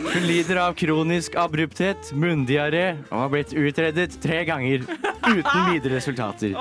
Hun 0.09 0.27
lider 0.29 0.59
av 0.61 0.75
kronisk 0.77 1.33
abrupthet, 1.41 2.11
munndiaré 2.13 2.99
og 3.09 3.17
har 3.23 3.31
blitt 3.33 3.55
utredet 3.57 4.21
tre 4.21 4.43
ganger 4.45 4.85
uten 4.85 5.71
videre 5.71 5.97
resultater. 5.97 6.53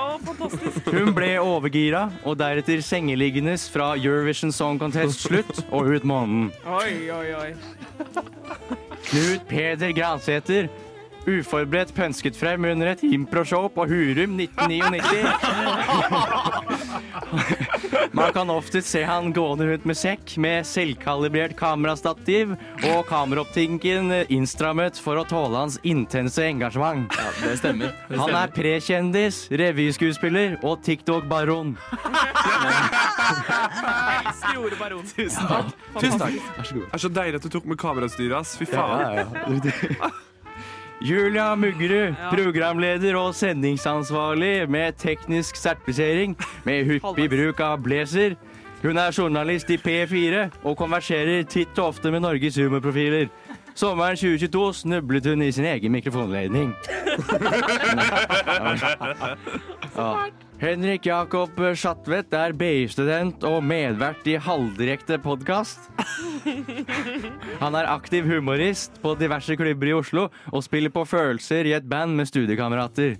Hun 0.89 1.13
ble 1.17 1.35
overgira 1.41 2.07
og 2.25 2.39
deretter 2.41 2.81
sengeliggendes 2.85 3.69
fra 3.69 3.93
Eurovision 3.97 4.53
Song 4.53 4.81
Contest 4.81 5.21
slutt 5.27 5.63
og 5.69 5.93
ut 5.93 6.03
måneden. 6.07 6.49
Oi, 6.65 7.09
oi, 7.13 7.29
oi. 7.37 7.49
Knut 9.03 9.41
Peder 9.47 10.01
Gransæter. 10.01 10.67
Uforberedt 11.27 11.95
pønsket 11.95 12.35
frem 12.35 12.63
under 12.63 12.91
et 12.91 13.03
improshow 13.03 13.67
på 13.67 13.85
Hurum 13.85 14.39
1999. 14.39 16.78
Man 18.15 18.33
kan 18.33 18.49
ofte 18.49 18.81
se 18.85 19.03
han 19.07 19.33
gående 19.33 19.67
rundt 19.69 19.85
med 19.89 19.97
sekk 19.97 20.35
med 20.41 20.67
selvkalibrert 20.67 21.55
kamerastativ 21.59 22.55
og 22.91 23.01
kameraopptinken 23.09 24.11
innstrammet 24.31 24.99
for 25.01 25.19
å 25.19 25.25
tåle 25.27 25.65
hans 25.65 25.79
intense 25.87 26.43
engasjement. 26.45 27.11
Ja, 27.15 27.31
det 27.43 27.57
stemmer. 27.61 27.93
Det 28.09 28.19
Han 28.21 28.35
er 28.39 28.53
prekjendis, 28.55 29.41
revyskuespiller 29.51 30.57
og 30.63 30.83
TikTok-baron. 30.85 31.75
Elsker 33.29 34.57
ordet 34.59 34.79
baron. 34.79 35.05
Tusen 35.15 35.49
takk. 35.49 35.75
Tusen 35.99 36.19
takk. 36.19 36.39
Det 36.69 36.87
er 36.93 37.03
så 37.05 37.13
deilig 37.13 37.41
at 37.41 37.45
du 37.45 37.53
tok 37.53 37.69
med 37.69 37.79
kamerastyret, 37.81 38.39
ass. 38.39 38.55
Fy 38.59 38.67
faen. 38.69 39.29
Julia 41.01 41.55
Muggerud, 41.55 42.15
programleder 42.31 43.15
og 43.15 43.35
sendingsansvarlig 43.35 44.69
med 44.69 44.91
teknisk 44.99 45.55
sertifisering 45.55 46.35
med 46.65 46.85
hyppig 46.85 47.29
bruk 47.31 47.59
av 47.63 47.79
blazer. 47.83 48.35
Hun 48.83 48.97
er 48.97 49.15
journalist 49.17 49.69
i 49.71 49.77
P4 49.79 50.49
og 50.63 50.77
konverserer 50.79 51.43
titt 51.47 51.79
og 51.79 51.93
ofte 51.93 52.11
med 52.11 52.23
Norges 52.23 52.55
humorprofiler. 52.59 53.27
Sommeren 53.75 54.19
2022 54.19 54.73
snublet 54.81 55.25
hun 55.31 55.41
i 55.41 55.51
sin 55.55 55.65
egen 55.65 55.91
mikrofonledning. 55.91 56.75
Ja. 59.99 60.13
Henrik 60.59 61.05
Jakob 61.07 61.55
Schatvedt 61.79 62.33
er 62.35 62.51
BI-student 62.51 63.39
og 63.47 63.63
medvert 63.63 64.25
i 64.27 64.35
halvdirekte 64.35 65.15
podkast. 65.23 65.79
Han 67.63 67.71
er 67.79 67.87
aktiv 67.87 68.27
humorist 68.27 68.99
på 68.99 69.15
diverse 69.15 69.55
klubber 69.55 69.87
i 69.87 69.95
Oslo 69.95 70.27
og 70.51 70.59
spiller 70.65 70.89
på 70.91 71.05
følelser 71.07 71.63
i 71.69 71.71
et 71.77 71.87
band 71.87 72.11
med 72.19 72.27
studiekamerater. 72.27 73.15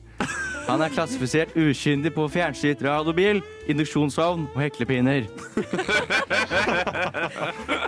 Han 0.68 0.82
er 0.84 0.92
klassifisert 0.94 1.56
ukyndig 1.56 2.12
på 2.14 2.28
fjernstyrt 2.30 2.84
radiobil, 2.86 3.40
induksjonsovn 3.72 4.44
og 4.52 4.60
heklepinner. 4.62 5.24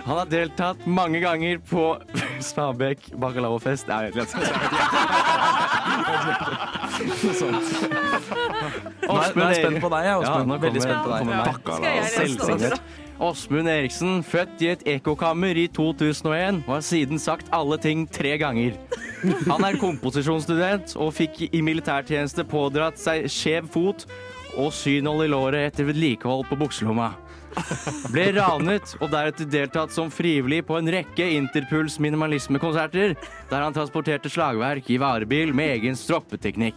Han 0.08 0.16
har 0.16 0.26
deltatt 0.32 0.86
mange 0.88 1.20
ganger 1.22 1.60
på 1.68 2.00
Stabekk 2.48 3.12
bacalaofest. 3.20 3.84
Nei, 3.92 4.08
jeg 4.08 4.16
vet 4.16 4.32
ikke. 4.32 4.48
Sånt. 7.38 8.01
Nå 8.32 9.16
er- 9.18 9.54
spent 9.58 9.80
på 9.82 9.90
deg, 9.92 10.04
jeg, 10.08 10.16
Åsmund. 10.22 10.48
nå 10.48 10.58
Veldig 10.62 10.82
spent 10.82 11.02
på 11.04 11.10
deg. 11.12 11.20
også? 12.58 12.80
Åsmund 13.22 13.68
Eriksen, 13.70 14.22
født 14.26 14.62
i 14.64 14.68
et 14.72 14.82
ekkokammer 14.96 15.54
i 15.60 15.68
2001, 15.70 16.62
og 16.66 16.74
har 16.74 16.80
siden 16.82 17.20
sagt 17.22 17.46
alle 17.54 17.76
ting 17.78 18.06
tre 18.10 18.32
ganger. 18.40 18.74
Han 19.46 19.62
er 19.68 19.76
komposisjonsstudent 19.78 20.96
og 20.98 21.12
fikk 21.14 21.44
i 21.54 21.60
militærtjeneste 21.62 22.42
pådratt 22.50 22.98
seg 22.98 23.28
skjev 23.30 23.68
fot 23.70 24.06
og 24.58 24.72
synhold 24.74 25.22
i 25.24 25.30
låret 25.30 25.68
etter 25.70 25.86
vedlikehold 25.86 26.48
på 26.50 26.58
bukselomma. 26.64 27.12
Ble 28.12 28.26
ranet 28.36 28.94
og 29.00 29.10
deretter 29.12 29.48
deltatt 29.50 29.92
som 29.94 30.10
frivillig 30.12 30.62
på 30.68 30.76
en 30.78 30.88
rekke 30.92 31.26
Interpuls 31.36 31.98
minimalismekonserter, 32.02 33.14
der 33.50 33.64
han 33.64 33.74
transporterte 33.76 34.30
slagverk 34.32 34.88
i 34.92 34.98
varebil 35.00 35.52
med 35.56 35.76
egen 35.78 35.96
stroppeteknikk. 35.98 36.76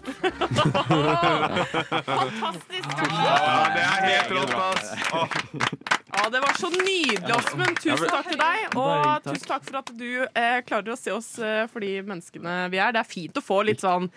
Fantastisk! 2.05 2.89
Ja, 3.25 3.69
det 3.75 3.83
er 3.83 4.07
helt 4.09 4.31
rått, 4.35 4.53
ass. 4.55 4.87
Ja, 6.15 6.29
Det 6.31 6.39
var 6.39 6.53
så 6.59 6.69
nydelig, 6.71 7.35
Åsmund. 7.35 7.77
Tusen 7.83 8.09
takk 8.09 8.29
til 8.29 8.39
deg. 8.39 8.77
Og 8.79 9.23
tusen 9.25 9.47
takk 9.49 9.63
for 9.67 9.79
at 9.81 9.89
du 9.95 10.09
eh, 10.25 10.59
klarer 10.67 10.93
å 10.93 10.99
se 10.99 11.11
oss 11.13 11.33
eh, 11.43 11.65
for 11.71 11.83
de 11.83 11.97
menneskene 12.07 12.65
vi 12.73 12.79
er. 12.79 12.95
Det 12.95 13.01
er 13.03 13.09
fint 13.09 13.35
å 13.39 13.43
få 13.43 13.61
litt 13.67 13.83
sånn 13.83 14.07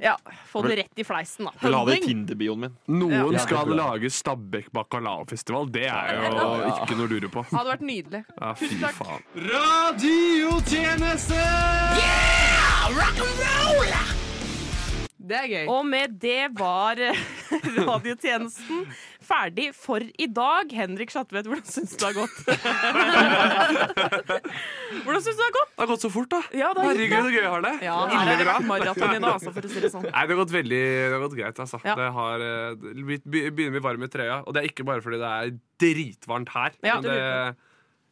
Ja, 0.00 0.16
få 0.48 0.62
det 0.66 0.76
rett 0.78 0.98
i 0.98 1.04
fleisen, 1.04 1.44
da. 1.46 1.52
Vil 1.60 1.74
ha 1.74 1.84
det 1.84 1.98
i 1.98 2.00
Tinder-bioen 2.06 2.58
min. 2.60 2.76
Noen 2.88 3.32
Ja. 3.32 3.38
skal 3.38 3.66
lage 3.76 4.10
Stabekk 4.10 4.70
bacalaofestival. 4.72 5.70
Det 5.72 5.86
er 5.86 6.14
jo 6.14 6.28
ikke 6.84 6.96
noe 6.96 7.06
å 7.06 7.10
lure 7.10 7.28
på. 7.28 7.42
Det 7.50 7.58
hadde 7.58 7.70
vært 7.76 7.80
nydelig. 7.86 8.24
Ja, 8.40 8.54
fy 8.54 8.66
Tusen 8.68 8.80
takk. 8.80 8.94
faen. 8.94 9.22
Radiotjeneste! 9.52 11.40
Det 15.22 15.36
er 15.38 15.44
gøy. 15.46 15.66
Og 15.70 15.84
med 15.86 16.16
det 16.22 16.50
var 16.58 16.98
eh, 16.98 17.14
radiotjenesten 17.88 18.86
ferdig 19.22 19.68
for 19.76 20.00
i 20.02 20.26
dag. 20.26 20.72
Henrik 20.74 21.10
Schatvedt, 21.14 21.46
hvordan 21.46 21.64
syns 21.68 21.92
du 21.94 21.98
det 22.02 22.06
har 22.08 22.14
gått? 22.16 22.42
hvordan 25.04 25.22
syns 25.22 25.36
du 25.38 25.42
det 25.42 25.46
har 25.46 25.54
gått? 25.58 25.70
Det 25.72 25.80
har 25.84 25.90
gått 25.92 26.04
så 26.06 26.10
fort, 26.12 26.30
da. 26.34 26.40
Ja, 26.50 26.72
det 26.74 26.82
har 26.82 26.88
Herregud, 26.90 27.18
så 27.18 27.30
gøy 27.30 27.40
jeg 27.40 27.52
har 27.54 27.62
det. 27.68 27.74
Ja, 27.86 27.98
her 28.10 28.16
er 28.34 28.38
maraton 28.66 29.06
i 29.06 29.22
dag, 29.22 29.30
altså, 29.30 29.50
for 29.54 29.62
å 29.68 29.70
si 29.72 29.80
det 29.84 29.90
sånn. 29.94 30.06
Nei, 30.08 30.22
det 30.26 30.32
har 30.34 30.40
gått 30.42 30.54
veldig 30.58 30.82
det 30.82 31.14
har 31.14 31.22
gått 31.28 31.38
greit, 31.38 31.58
altså. 31.66 31.78
Ja. 31.86 31.94
Det 32.02 32.08
har 32.18 32.36
eh, 32.48 32.86
blitt, 33.02 33.24
begynner 33.26 33.70
å 33.70 33.72
bli 33.78 33.84
varm 33.86 34.02
i 34.06 34.10
trøya. 34.12 34.38
Og 34.42 34.50
det 34.56 34.60
er 34.64 34.68
ikke 34.72 34.86
bare 34.90 35.04
fordi 35.04 35.18
det 35.22 35.30
er 35.38 35.54
dritvarmt 35.86 36.50
her, 36.56 36.70
Ja, 36.82 36.98
men 36.98 37.06
det 37.06 37.14
er 37.22 37.54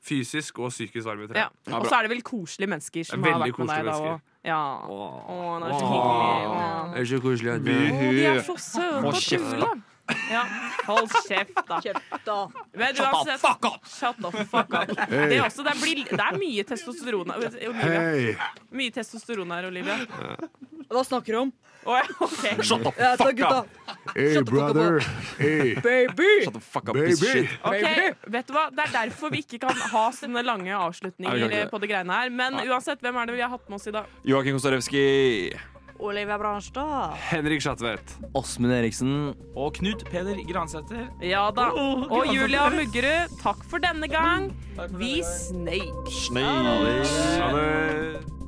fysisk 0.01 0.63
og 0.63 0.71
psykisk 0.73 1.05
varm 1.11 1.27
i 1.27 1.31
trøya. 1.31 1.49
Ja. 1.51 1.79
Og 1.81 1.85
så 1.91 1.95
er 1.99 2.03
det 2.07 2.13
vel 2.15 2.23
koselige 2.25 2.71
mennesker 2.71 3.03
som 3.11 3.19
Det 3.25 3.31
er 3.35 3.41
har 3.41 3.49
vært 3.49 3.59
med 3.67 3.75
deg. 3.75 3.91
da 3.91 3.99
og, 4.15 4.27
ja. 4.45 4.61
Åh, 4.89 5.61
det 5.61 5.69
er 5.69 5.79
så 5.79 5.87
hyggelig. 5.91 6.95
Det 6.95 7.01
er 7.01 7.05
så 7.05 7.21
koselig 7.21 7.51
at 7.51 7.61
Å, 7.61 7.65
de 7.65 8.25
er 8.25 8.43
så 8.43 8.57
søte 8.57 9.07
og 9.07 9.15
kule. 9.15 9.71
Ja. 10.31 10.43
Hold 10.87 11.13
kjeft, 11.27 11.55
da. 12.27 12.39
Men 12.77 12.95
Shut 12.97 13.25
the 13.27 13.39
fuck 13.39 13.65
up! 13.69 13.87
Shut 13.87 14.21
the 14.23 14.45
fuck 14.45 14.75
up. 14.75 14.93
Hey. 15.09 15.29
Det, 15.31 15.39
er 15.39 15.45
også, 15.47 15.65
det, 15.67 15.75
blir, 15.83 16.05
det 16.11 16.21
er 16.27 16.39
mye 16.41 16.65
testosteron 16.67 17.31
her, 17.35 17.49
Olivia. 17.49 17.73
Hey. 17.81 18.35
Mye 18.71 18.95
testosteron 18.95 19.51
her, 19.57 19.69
Olivia. 19.71 19.99
Hva 20.91 21.05
snakker 21.07 21.37
du 21.37 21.41
om? 21.47 21.53
Oh, 21.89 21.97
ja, 21.97 22.03
okay. 22.21 22.59
Shut 22.63 22.83
the 22.85 22.91
Ja, 23.01 23.15
fuck 23.17 23.37
gutta. 23.39 23.61
up. 23.63 23.69
Hey, 24.17 24.43
brother. 24.43 24.99
Hey. 25.39 25.75
Baby! 25.81 26.45
Shut 26.45 26.55
the 26.55 26.61
fuck 26.61 26.89
up, 26.91 26.95
Baby. 26.99 27.15
shit. 27.17 27.49
Okay, 27.65 28.11
vet 28.27 28.49
du 28.51 28.53
hva? 28.57 28.67
Det 28.75 28.85
er 28.89 28.93
derfor 28.99 29.33
vi 29.33 29.41
ikke 29.47 29.63
kan 29.63 29.79
ha 29.95 30.03
sånne 30.13 30.43
lange 30.45 30.75
avslutninger 30.77 31.71
på 31.73 31.81
det 31.81 31.89
greiene 31.93 32.19
her. 32.21 32.29
Men 32.35 32.59
uansett, 32.67 33.01
hvem 33.01 33.17
er 33.23 33.31
det 33.31 33.39
vi 33.39 33.45
har 33.47 33.53
hatt 33.55 33.69
med 33.71 33.79
oss 33.81 33.89
i 33.89 33.95
dag? 33.97 34.11
Joakim 34.29 34.59
Kostarewski. 34.59 35.05
Olivia 36.01 36.39
Branstad. 36.41 37.15
Henrik 37.31 37.61
Schatvedt. 37.63 38.17
Åsmund 38.35 38.73
Eriksen. 38.73 39.35
Og 39.55 39.75
Knut 39.79 40.05
Peder 40.11 40.41
Gransæter. 40.49 41.09
Ja 41.23 41.51
da. 41.55 41.71
Og 42.11 42.27
Julia 42.33 42.69
Muggerud, 42.75 43.37
takk 43.43 43.65
for 43.69 43.83
denne 43.83 44.09
gang. 44.11 44.51
Vi 44.97 45.21
denne 45.23 46.11
Snake. 46.17 46.45
Ha 47.41 47.49
det. 47.55 48.40